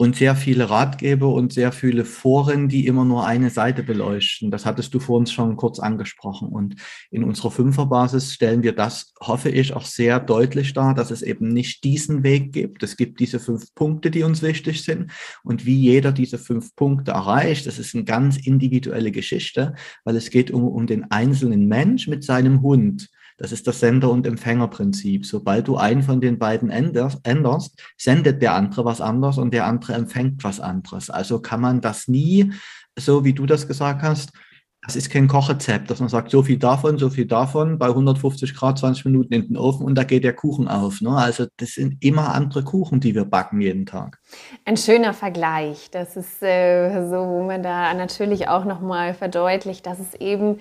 [0.00, 4.52] und sehr viele Ratgeber und sehr viele Foren, die immer nur eine Seite beleuchten.
[4.52, 6.48] Das hattest du vor uns schon kurz angesprochen.
[6.48, 6.76] Und
[7.10, 11.48] in unserer Fünferbasis stellen wir das, hoffe ich, auch sehr deutlich dar, dass es eben
[11.48, 12.84] nicht diesen Weg gibt.
[12.84, 15.10] Es gibt diese fünf Punkte, die uns wichtig sind.
[15.42, 20.30] Und wie jeder diese fünf Punkte erreicht, das ist eine ganz individuelle Geschichte, weil es
[20.30, 23.08] geht um, um den einzelnen Mensch mit seinem Hund.
[23.38, 25.24] Das ist das Sender- und Empfängerprinzip.
[25.24, 29.94] Sobald du einen von den beiden änderst, sendet der andere was anderes und der andere
[29.94, 31.08] empfängt was anderes.
[31.08, 32.52] Also kann man das nie,
[32.98, 34.32] so wie du das gesagt hast,
[34.86, 38.54] Das ist kein Kochrezept, dass man sagt, so viel davon, so viel davon, bei 150
[38.54, 41.00] Grad 20 Minuten in den Ofen und da geht der Kuchen auf.
[41.00, 41.10] Ne?
[41.10, 44.18] Also das sind immer andere Kuchen, die wir backen jeden Tag.
[44.64, 45.90] Ein schöner Vergleich.
[45.90, 50.58] Das ist äh, so, wo man da natürlich auch nochmal verdeutlicht, dass es eben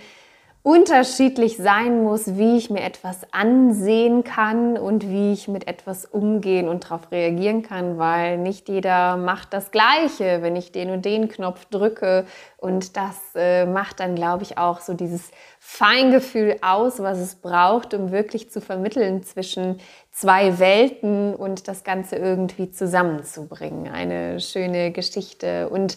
[0.67, 6.67] unterschiedlich sein muss, wie ich mir etwas ansehen kann und wie ich mit etwas umgehen
[6.67, 11.30] und darauf reagieren kann, weil nicht jeder macht das Gleiche, wenn ich den und den
[11.30, 12.25] Knopf drücke.
[12.58, 17.93] Und das äh, macht dann, glaube ich, auch so dieses Feingefühl aus, was es braucht,
[17.93, 19.80] um wirklich zu vermitteln zwischen
[20.12, 23.88] zwei Welten und das Ganze irgendwie zusammenzubringen.
[23.89, 25.95] Eine schöne Geschichte und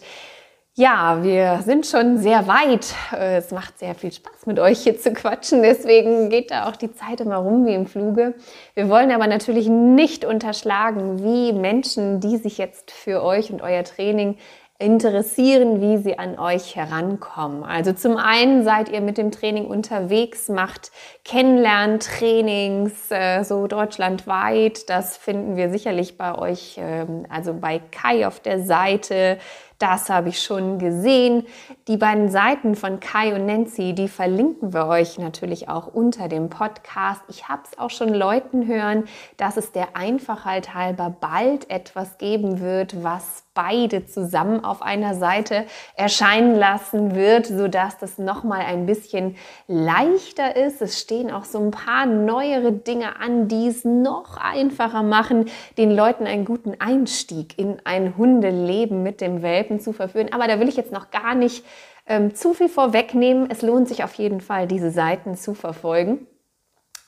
[0.75, 2.95] ja, wir sind schon sehr weit.
[3.11, 5.61] Äh, es macht sehr viel Spaß, mit euch hier zu quatschen.
[5.63, 8.35] Deswegen geht da auch die Zeit immer rum wie im Fluge.
[8.73, 13.83] Wir wollen aber natürlich nicht unterschlagen, wie Menschen, die sich jetzt für euch und euer
[13.83, 14.37] Training
[14.81, 17.63] interessieren, wie sie an euch herankommen.
[17.63, 20.91] Also zum einen seid ihr mit dem Training unterwegs, macht
[21.23, 24.89] Kennenlerntrainings äh, so deutschlandweit.
[24.89, 29.37] Das finden wir sicherlich bei euch, ähm, also bei Kai auf der Seite.
[29.81, 31.47] Das habe ich schon gesehen.
[31.87, 36.51] Die beiden Seiten von Kai und Nancy, die verlinken wir euch natürlich auch unter dem
[36.51, 37.23] Podcast.
[37.29, 39.05] Ich habe es auch schon Leuten hören,
[39.37, 45.65] dass es der Einfachheit halber bald etwas geben wird, was beide zusammen auf einer Seite
[45.95, 49.35] erscheinen lassen wird, sodass das nochmal ein bisschen
[49.67, 50.81] leichter ist.
[50.81, 55.91] Es stehen auch so ein paar neuere Dinge an, die es noch einfacher machen, den
[55.91, 60.31] Leuten einen guten Einstieg in ein Hundeleben mit dem Welpen zu verführen.
[60.31, 61.65] Aber da will ich jetzt noch gar nicht
[62.07, 63.49] ähm, zu viel vorwegnehmen.
[63.49, 66.27] Es lohnt sich auf jeden Fall, diese Seiten zu verfolgen.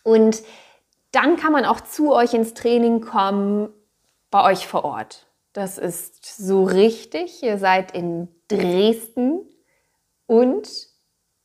[0.03, 0.43] Und
[1.12, 3.69] dann kann man auch zu euch ins Training kommen,
[4.29, 5.27] bei euch vor Ort.
[5.54, 7.44] Das ist so richtig.
[7.44, 9.42] Ihr seid in Dresden
[10.26, 10.68] und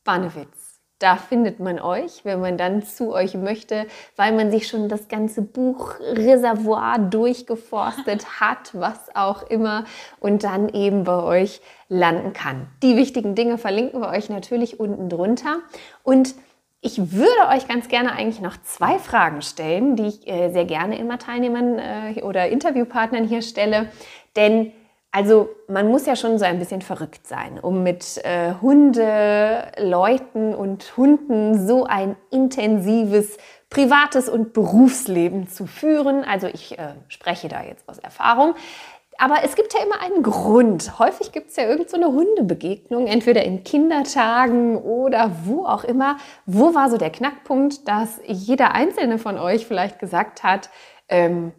[0.03, 0.69] Bannewitz.
[0.97, 3.85] Da findet man euch, wenn man dann zu euch möchte,
[4.17, 9.85] weil man sich schon das ganze Buchreservoir durchgeforstet hat, was auch immer,
[10.19, 12.67] und dann eben bei euch landen kann.
[12.83, 15.59] Die wichtigen Dinge verlinken wir euch natürlich unten drunter.
[16.03, 16.35] Und
[16.81, 20.97] ich würde euch ganz gerne eigentlich noch zwei Fragen stellen, die ich äh, sehr gerne
[20.97, 23.91] immer Teilnehmern äh, oder Interviewpartnern hier stelle.
[24.35, 24.71] Denn
[25.11, 30.95] also man muss ja schon so ein bisschen verrückt sein, um mit äh, Hundeleuten und
[30.97, 33.37] Hunden so ein intensives
[33.71, 36.23] privates und Berufsleben zu führen.
[36.23, 38.53] Also ich äh, spreche da jetzt aus Erfahrung.
[39.21, 40.97] Aber es gibt ja immer einen Grund.
[40.97, 46.15] Häufig gibt es ja irgendeine so Hundebegegnung, entweder in Kindertagen oder wo auch immer.
[46.45, 50.69] Wo war so der Knackpunkt, dass jeder einzelne von euch vielleicht gesagt hat,
[51.09, 51.51] ähm,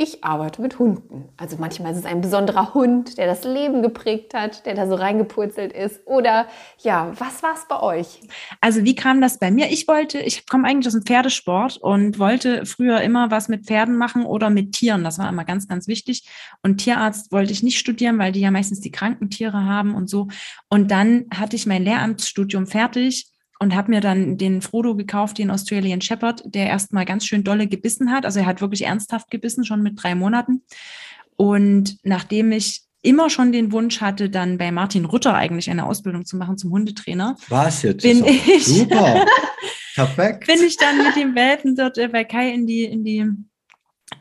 [0.00, 1.28] ich arbeite mit Hunden.
[1.36, 4.94] Also manchmal ist es ein besonderer Hund, der das Leben geprägt hat, der da so
[4.94, 6.06] reingepurzelt ist.
[6.06, 6.46] Oder
[6.78, 8.20] ja, was war es bei euch?
[8.60, 9.72] Also wie kam das bei mir?
[9.72, 13.96] Ich wollte, ich komme eigentlich aus dem Pferdesport und wollte früher immer was mit Pferden
[13.96, 15.02] machen oder mit Tieren.
[15.02, 16.28] Das war immer ganz, ganz wichtig.
[16.62, 20.08] Und Tierarzt wollte ich nicht studieren, weil die ja meistens die kranken Tiere haben und
[20.08, 20.28] so.
[20.68, 25.50] Und dann hatte ich mein Lehramtsstudium fertig und habe mir dann den Frodo gekauft, den
[25.50, 28.24] Australian Shepherd, der erstmal ganz schön dolle gebissen hat.
[28.24, 30.62] Also er hat wirklich ernsthaft gebissen, schon mit drei Monaten.
[31.36, 36.24] Und nachdem ich immer schon den Wunsch hatte, dann bei Martin Rutter eigentlich eine Ausbildung
[36.24, 37.36] zu machen zum Hundetrainer.
[37.48, 38.02] Was jetzt?
[38.02, 39.24] Bin ich, super.
[39.94, 40.46] Perfekt.
[40.46, 43.26] Bin ich dann mit dem Welpen dort äh, bei Kai in die, in die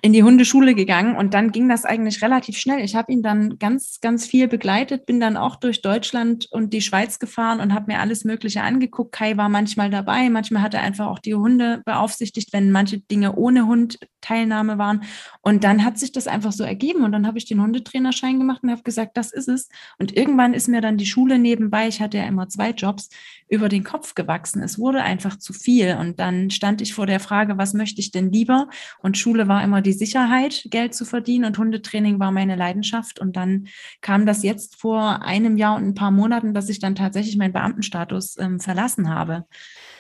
[0.02, 2.84] in die Hundeschule gegangen und dann ging das eigentlich relativ schnell.
[2.84, 6.82] Ich habe ihn dann ganz, ganz viel begleitet, bin dann auch durch Deutschland und die
[6.82, 9.14] Schweiz gefahren und habe mir alles Mögliche angeguckt.
[9.14, 13.36] Kai war manchmal dabei, manchmal hat er einfach auch die Hunde beaufsichtigt, wenn manche Dinge
[13.36, 15.04] ohne Hund Teilnahme waren.
[15.42, 18.64] Und dann hat sich das einfach so ergeben und dann habe ich den Hundetrainerschein gemacht
[18.64, 19.70] und habe gesagt, das ist es.
[20.00, 23.10] Und irgendwann ist mir dann die Schule nebenbei, ich hatte ja immer zwei Jobs,
[23.50, 24.62] über den Kopf gewachsen.
[24.62, 28.12] Es wurde einfach zu viel und dann stand ich vor der Frage, was möchte ich
[28.12, 28.68] denn lieber?
[29.02, 33.20] Und Schule war immer die Sicherheit, Geld zu verdienen und Hundetraining war meine Leidenschaft.
[33.20, 33.68] Und dann
[34.02, 37.54] kam das jetzt vor einem Jahr und ein paar Monaten, dass ich dann tatsächlich meinen
[37.54, 39.46] Beamtenstatus ähm, verlassen habe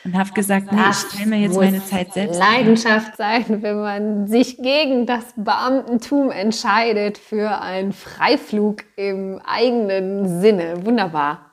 [0.03, 2.39] und habe gesagt, nee, ich teile mir jetzt meine Zeit selbst.
[2.39, 10.85] Leidenschaft sein, wenn man sich gegen das Beamtentum entscheidet für einen Freiflug im eigenen Sinne.
[10.85, 11.46] Wunderbar.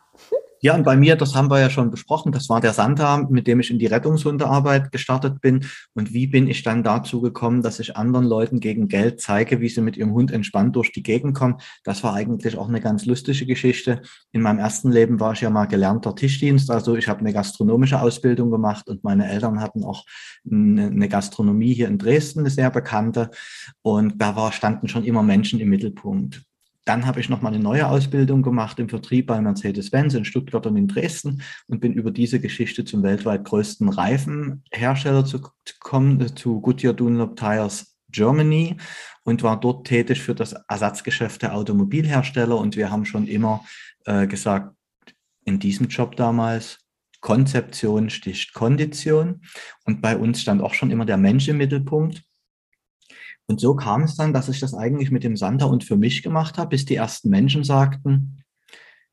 [0.64, 3.46] Ja, und bei mir, das haben wir ja schon besprochen, das war der Santa, mit
[3.46, 5.66] dem ich in die Rettungshundearbeit gestartet bin.
[5.92, 9.68] Und wie bin ich dann dazu gekommen, dass ich anderen Leuten gegen Geld zeige, wie
[9.68, 11.56] sie mit ihrem Hund entspannt durch die Gegend kommen?
[11.84, 14.00] Das war eigentlich auch eine ganz lustige Geschichte.
[14.32, 18.00] In meinem ersten Leben war ich ja mal gelernter Tischdienst, also ich habe eine gastronomische
[18.00, 20.06] Ausbildung gemacht und meine Eltern hatten auch
[20.50, 23.30] eine Gastronomie hier in Dresden, eine sehr bekannte.
[23.82, 26.42] Und da war, standen schon immer Menschen im Mittelpunkt
[26.84, 30.66] dann habe ich noch mal eine neue Ausbildung gemacht im Vertrieb bei Mercedes-Benz in Stuttgart
[30.66, 35.40] und in Dresden und bin über diese Geschichte zum weltweit größten Reifenhersteller zu
[35.80, 38.76] kommen, zu Goodyear Dunlop Tires Germany
[39.24, 42.56] und war dort tätig für das Ersatzgeschäft der Automobilhersteller.
[42.56, 43.64] Und wir haben schon immer
[44.06, 44.74] äh, gesagt,
[45.44, 46.78] in diesem Job damals,
[47.20, 49.40] Konzeption sticht Kondition.
[49.84, 52.22] Und bei uns stand auch schon immer der Mensch im Mittelpunkt.
[53.46, 56.22] Und so kam es dann, dass ich das eigentlich mit dem Santa und für mich
[56.22, 58.42] gemacht habe, bis die ersten Menschen sagten,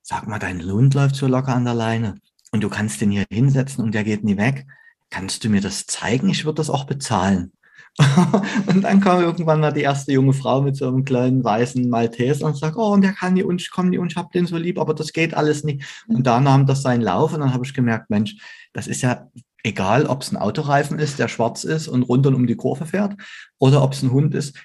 [0.01, 2.15] sag mal, dein Hund läuft so locker an der Leine
[2.51, 4.65] und du kannst den hier hinsetzen und der geht nie weg.
[5.09, 6.29] Kannst du mir das zeigen?
[6.29, 7.51] Ich würde das auch bezahlen.
[8.67, 12.45] und dann kam irgendwann mal die erste junge Frau mit so einem kleinen weißen Malteser
[12.45, 14.45] und sagt, oh, und der kann nie und ich komme nie und ich habe den
[14.45, 15.83] so lieb, aber das geht alles nicht.
[16.07, 18.37] Und da nahm das seinen Lauf und dann habe ich gemerkt, Mensch,
[18.71, 19.29] das ist ja
[19.63, 23.15] egal, ob es ein Autoreifen ist, der schwarz ist und rundum um die Kurve fährt,
[23.59, 24.57] oder ob es ein Hund ist.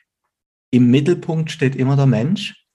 [0.71, 2.66] Im Mittelpunkt steht immer der Mensch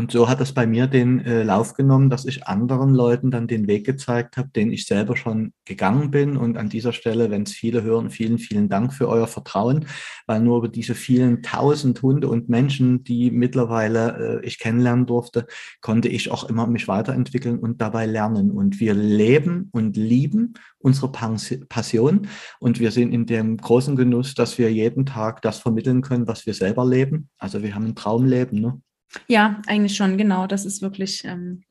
[0.00, 3.46] und so hat es bei mir den äh, Lauf genommen, dass ich anderen Leuten dann
[3.46, 6.38] den Weg gezeigt habe, den ich selber schon gegangen bin.
[6.38, 9.84] Und an dieser Stelle, wenn es viele hören, vielen, vielen Dank für euer Vertrauen,
[10.26, 15.46] weil nur über diese vielen tausend Hunde und Menschen, die mittlerweile äh, ich kennenlernen durfte,
[15.82, 18.52] konnte ich auch immer mich weiterentwickeln und dabei lernen.
[18.52, 22.26] Und wir leben und lieben unsere Passion
[22.58, 26.46] und wir sind in dem großen Genuss, dass wir jeden Tag das vermitteln können, was
[26.46, 27.28] wir selber leben.
[27.36, 28.62] Also wir haben ein Traumleben.
[28.62, 28.80] Ne?
[29.28, 30.46] Ja, eigentlich schon, genau.
[30.46, 31.62] Das ist wirklich, ähm,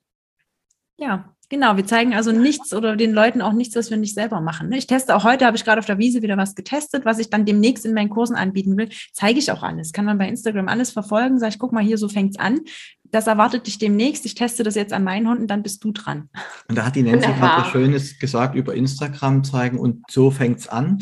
[0.98, 1.78] ja, genau.
[1.78, 4.70] Wir zeigen also nichts oder den Leuten auch nichts, was wir nicht selber machen.
[4.70, 4.78] Ne?
[4.78, 7.30] Ich teste auch heute, habe ich gerade auf der Wiese wieder was getestet, was ich
[7.30, 8.90] dann demnächst in meinen Kursen anbieten will.
[9.14, 9.94] Zeige ich auch alles.
[9.94, 11.40] Kann man bei Instagram alles verfolgen.
[11.40, 12.62] Sag ich, guck mal hier, so fängt's an.
[13.04, 14.26] Das erwartet dich demnächst.
[14.26, 16.30] Ich teste das jetzt an meinen Hunden, dann bist du dran.
[16.68, 20.68] Und da hat die Nancy gerade was Schönes gesagt über Instagram zeigen und so fängt's
[20.68, 21.00] an.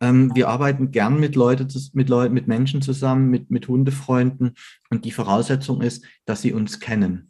[0.00, 4.54] Ähm, wir arbeiten gern mit Leuten, mit Leuten, mit Menschen zusammen, mit, mit Hundefreunden.
[4.90, 7.29] Und die Voraussetzung ist, dass sie uns kennen.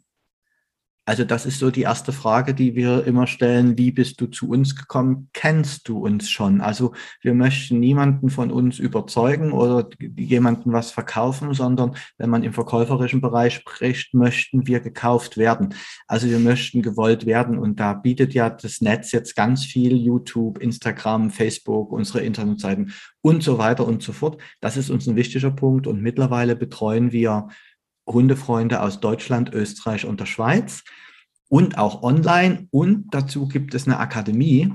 [1.03, 3.75] Also das ist so die erste Frage, die wir immer stellen.
[3.75, 5.29] Wie bist du zu uns gekommen?
[5.33, 6.61] Kennst du uns schon?
[6.61, 12.53] Also wir möchten niemanden von uns überzeugen oder jemanden was verkaufen, sondern wenn man im
[12.53, 15.73] verkäuferischen Bereich spricht, möchten wir gekauft werden.
[16.07, 17.57] Also wir möchten gewollt werden.
[17.57, 23.41] Und da bietet ja das Netz jetzt ganz viel, YouTube, Instagram, Facebook, unsere Internetseiten und
[23.41, 24.39] so weiter und so fort.
[24.59, 25.87] Das ist uns ein wichtiger Punkt.
[25.87, 27.47] Und mittlerweile betreuen wir
[28.07, 30.83] Hundefreunde aus Deutschland, Österreich und der Schweiz
[31.49, 32.67] und auch online.
[32.71, 34.73] Und dazu gibt es eine Akademie.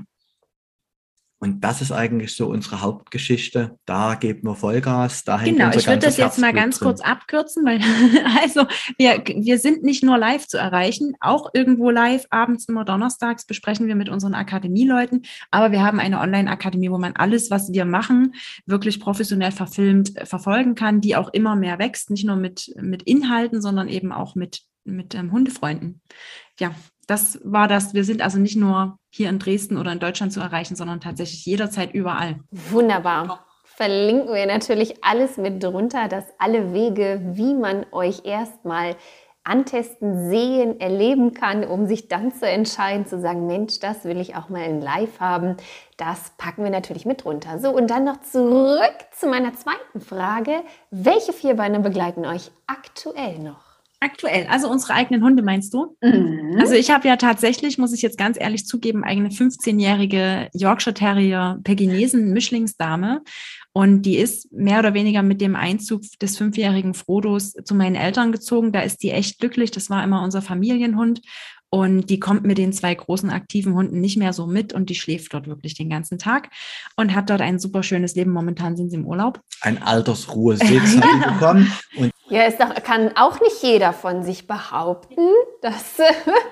[1.39, 3.77] Und das ist eigentlich so unsere Hauptgeschichte.
[3.85, 5.23] Da geben wir Vollgas.
[5.23, 6.87] Da genau, ich würde das jetzt mal ganz drin.
[6.87, 7.79] kurz abkürzen, weil
[8.41, 8.65] also
[8.97, 13.87] wir, wir sind nicht nur live zu erreichen, auch irgendwo live, abends immer donnerstags besprechen
[13.87, 15.23] wir mit unseren Akademieleuten.
[15.51, 18.33] Aber wir haben eine Online-Akademie, wo man alles, was wir machen,
[18.65, 23.03] wirklich professionell verfilmt äh, verfolgen kann, die auch immer mehr wächst, nicht nur mit, mit
[23.03, 26.01] Inhalten, sondern eben auch mit, mit ähm, Hundefreunden
[26.59, 26.73] ja,
[27.07, 27.93] das war das.
[27.93, 31.45] Wir sind also nicht nur hier in Dresden oder in Deutschland zu erreichen, sondern tatsächlich
[31.45, 32.39] jederzeit überall.
[32.51, 33.45] Wunderbar.
[33.63, 38.95] Verlinken wir natürlich alles mit drunter, dass alle Wege, wie man euch erstmal
[39.43, 44.35] antesten, sehen, erleben kann, um sich dann zu entscheiden, zu sagen, Mensch, das will ich
[44.35, 45.55] auch mal in Live haben.
[45.95, 47.59] Das packen wir natürlich mit drunter.
[47.59, 50.63] So, und dann noch zurück zu meiner zweiten Frage.
[50.91, 53.66] Welche Vierbeine begleiten euch aktuell noch?
[53.99, 55.97] Aktuell, also unsere eigenen Hunde meinst du?
[56.01, 56.57] Mhm.
[56.59, 61.59] Also ich habe ja tatsächlich, muss ich jetzt ganz ehrlich zugeben, eigene 15-jährige Yorkshire Terrier
[61.63, 63.21] Pekinesen Mischlingsdame
[63.73, 68.31] und die ist mehr oder weniger mit dem Einzug des fünfjährigen Frodos zu meinen Eltern
[68.31, 68.71] gezogen.
[68.71, 69.69] Da ist die echt glücklich.
[69.69, 71.21] Das war immer unser Familienhund.
[71.69, 74.95] Und die kommt mit den zwei großen aktiven Hunden nicht mehr so mit und die
[74.95, 76.49] schläft dort wirklich den ganzen Tag
[76.95, 78.31] und hat dort ein super schönes Leben.
[78.31, 79.41] Momentan sind sie im Urlaub.
[79.61, 81.71] Ein Altersruhesitz hat sie bekommen.
[81.97, 85.27] Und ja, ist doch, kann auch nicht jeder von sich behaupten.
[85.61, 85.97] Das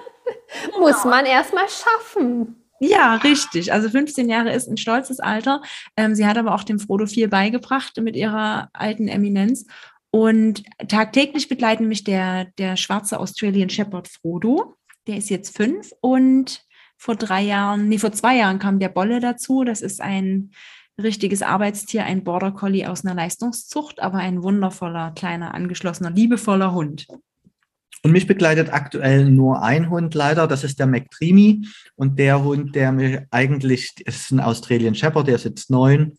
[0.80, 2.62] muss man erstmal schaffen.
[2.80, 3.72] Ja, richtig.
[3.72, 5.62] Also 15 Jahre ist ein stolzes Alter.
[5.96, 9.66] Ähm, sie hat aber auch dem Frodo viel beigebracht mit ihrer alten Eminenz.
[10.12, 14.76] Und tagtäglich begleiten mich der, der schwarze Australian Shepherd Frodo.
[15.08, 16.64] Der ist jetzt fünf und
[16.98, 19.64] vor drei Jahren, nee, vor zwei Jahren kam der Bolle dazu.
[19.64, 20.52] Das ist ein
[21.02, 27.08] richtiges Arbeitstier, ein Border Collie aus einer Leistungszucht, aber ein wundervoller, kleiner, angeschlossener, liebevoller Hund.
[28.04, 31.66] Und mich begleitet aktuell nur ein Hund leider, das ist der McDreamy.
[31.96, 36.18] Und der Hund, der mir eigentlich, ist ein Australian Shepherd, der ist jetzt neun.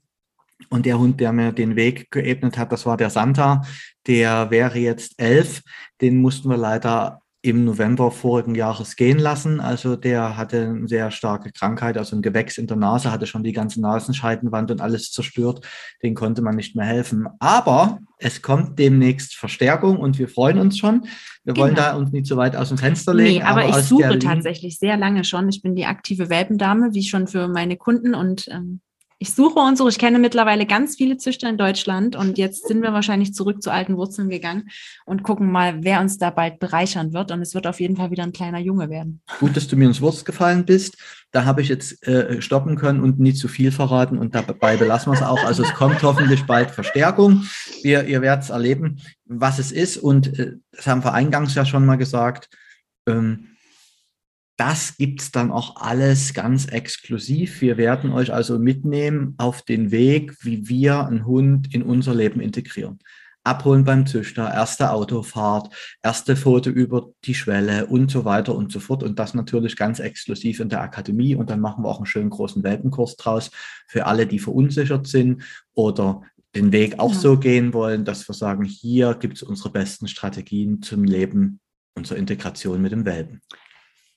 [0.68, 3.62] Und der Hund, der mir den Weg geebnet hat, das war der Santa.
[4.06, 5.62] Der wäre jetzt elf.
[6.00, 9.60] Den mussten wir leider im November vorigen Jahres gehen lassen.
[9.60, 13.44] Also der hatte eine sehr starke Krankheit, also ein Gewächs in der Nase, hatte schon
[13.44, 15.64] die ganze Nasenscheidenwand und alles zerstört.
[16.02, 17.28] Den konnte man nicht mehr helfen.
[17.38, 21.02] Aber es kommt demnächst Verstärkung und wir freuen uns schon.
[21.44, 21.66] Wir genau.
[21.66, 23.38] wollen da uns nicht so weit aus dem Fenster legen.
[23.38, 25.48] Nee, aber, aber ich suche tatsächlich sehr lange schon.
[25.48, 28.80] Ich bin die aktive Welpendame, wie schon für meine Kunden und ähm,
[29.18, 29.88] ich suche und suche.
[29.88, 33.72] Ich kenne mittlerweile ganz viele Züchter in Deutschland und jetzt sind wir wahrscheinlich zurück zu
[33.72, 34.68] alten Wurzeln gegangen
[35.06, 37.30] und gucken mal, wer uns da bald bereichern wird.
[37.30, 39.22] Und es wird auf jeden Fall wieder ein kleiner Junge werden.
[39.40, 40.98] Gut, dass du mir ins Wurst gefallen bist.
[41.30, 45.12] Da habe ich jetzt äh, stoppen können und nicht zu viel verraten und dabei belassen
[45.12, 45.44] wir es auch.
[45.44, 47.44] Also es kommt hoffentlich bald Verstärkung.
[47.82, 49.96] Wir, ihr werdet es erleben, was es ist.
[49.96, 52.50] Und äh, das haben wir eingangs ja schon mal gesagt.
[53.08, 53.55] Ähm,
[54.56, 57.60] das gibt's dann auch alles ganz exklusiv.
[57.60, 62.40] Wir werden euch also mitnehmen auf den Weg, wie wir einen Hund in unser Leben
[62.40, 62.98] integrieren.
[63.44, 68.80] Abholen beim Züchter, erste Autofahrt, erste Foto über die Schwelle und so weiter und so
[68.80, 69.04] fort.
[69.04, 71.36] Und das natürlich ganz exklusiv in der Akademie.
[71.36, 73.50] Und dann machen wir auch einen schönen großen Welpenkurs draus
[73.86, 75.44] für alle, die verunsichert sind
[75.74, 76.22] oder
[76.56, 77.18] den Weg auch ja.
[77.18, 81.60] so gehen wollen, dass wir sagen, hier gibt es unsere besten Strategien zum Leben
[81.94, 83.42] und zur Integration mit dem Welpen.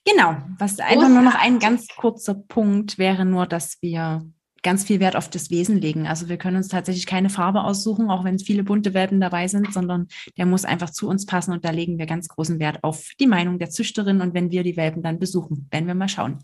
[0.06, 4.24] Genau, was einfach nur noch ein ganz kurzer Punkt wäre nur, dass wir
[4.62, 6.06] ganz viel Wert auf das Wesen legen.
[6.06, 9.48] Also wir können uns tatsächlich keine Farbe aussuchen, auch wenn es viele bunte Welpen dabei
[9.48, 12.82] sind, sondern der muss einfach zu uns passen und da legen wir ganz großen Wert
[12.84, 16.08] auf die Meinung der Züchterin und wenn wir die Welpen dann besuchen, werden wir mal
[16.08, 16.38] schauen.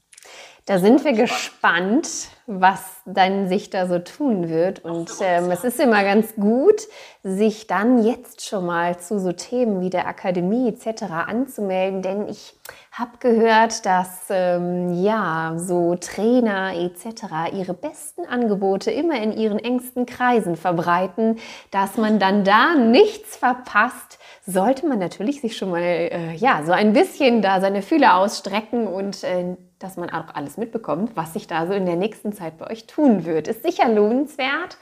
[0.69, 2.09] Da sind wir gespannt,
[2.49, 4.85] was dann sich da so tun wird.
[4.85, 6.83] Und ähm, es ist immer ganz gut,
[7.23, 11.05] sich dann jetzt schon mal zu so Themen wie der Akademie etc.
[11.29, 12.55] anzumelden, denn ich
[12.91, 17.53] habe gehört, dass ähm, ja so Trainer etc.
[17.53, 21.39] ihre besten Angebote immer in ihren engsten Kreisen verbreiten,
[21.71, 26.73] dass man dann da nichts verpasst sollte man natürlich sich schon mal äh, ja so
[26.73, 31.47] ein bisschen da seine Fühler ausstrecken und äh, dass man auch alles mitbekommt, was sich
[31.47, 33.49] da so in der nächsten Zeit bei euch tun wird.
[33.49, 34.79] Ist sicher lohnenswert.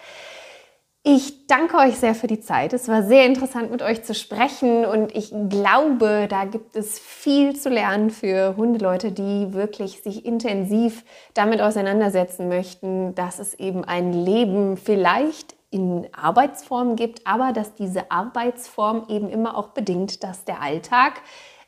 [1.07, 2.72] Ich danke euch sehr für die Zeit.
[2.72, 7.55] Es war sehr interessant, mit euch zu sprechen und ich glaube, da gibt es viel
[7.55, 14.14] zu lernen für Hundeleute, die wirklich sich intensiv damit auseinandersetzen möchten, dass es eben ein
[14.14, 20.62] Leben vielleicht in Arbeitsform gibt, aber dass diese Arbeitsform eben immer auch bedingt, dass der
[20.62, 21.20] Alltag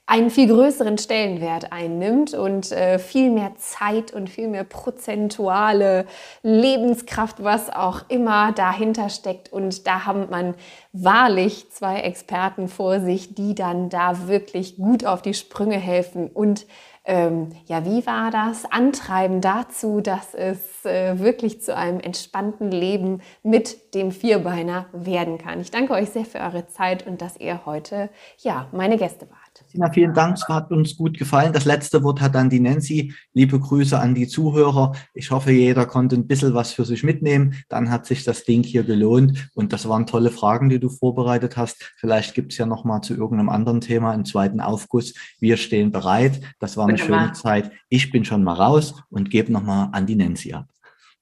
[0.06, 6.06] einen viel größeren Stellenwert einnimmt und äh, viel mehr Zeit und viel mehr prozentuale
[6.42, 9.52] Lebenskraft, was auch immer dahinter steckt.
[9.52, 10.54] Und da haben man
[10.92, 16.66] wahrlich zwei Experten vor sich, die dann da wirklich gut auf die Sprünge helfen und
[17.08, 18.64] ähm, ja, wie war das?
[18.64, 25.60] Antreiben dazu, dass es äh, wirklich zu einem entspannten Leben mit dem Vierbeiner werden kann.
[25.60, 29.45] Ich danke euch sehr für eure Zeit und dass ihr heute ja meine Gäste wart.
[29.70, 30.36] Tina, vielen Dank.
[30.36, 31.52] Es hat uns gut gefallen.
[31.52, 33.14] Das letzte Wort hat dann die Nancy.
[33.32, 34.92] Liebe Grüße an die Zuhörer.
[35.14, 37.54] Ich hoffe, jeder konnte ein bisschen was für sich mitnehmen.
[37.68, 39.48] Dann hat sich das Ding hier gelohnt.
[39.54, 41.92] Und das waren tolle Fragen, die du vorbereitet hast.
[41.96, 45.14] Vielleicht gibt es ja noch mal zu irgendeinem anderen Thema einen zweiten Aufguss.
[45.40, 46.40] Wir stehen bereit.
[46.58, 47.20] Das war eine Wunderbar.
[47.20, 47.70] schöne Zeit.
[47.88, 50.66] Ich bin schon mal raus und gebe noch mal an die Nancy ab.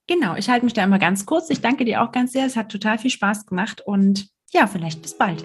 [0.07, 1.49] Genau, ich halte mich da immer ganz kurz.
[1.51, 2.45] Ich danke dir auch ganz sehr.
[2.45, 5.45] Es hat total viel Spaß gemacht und ja, vielleicht bis bald.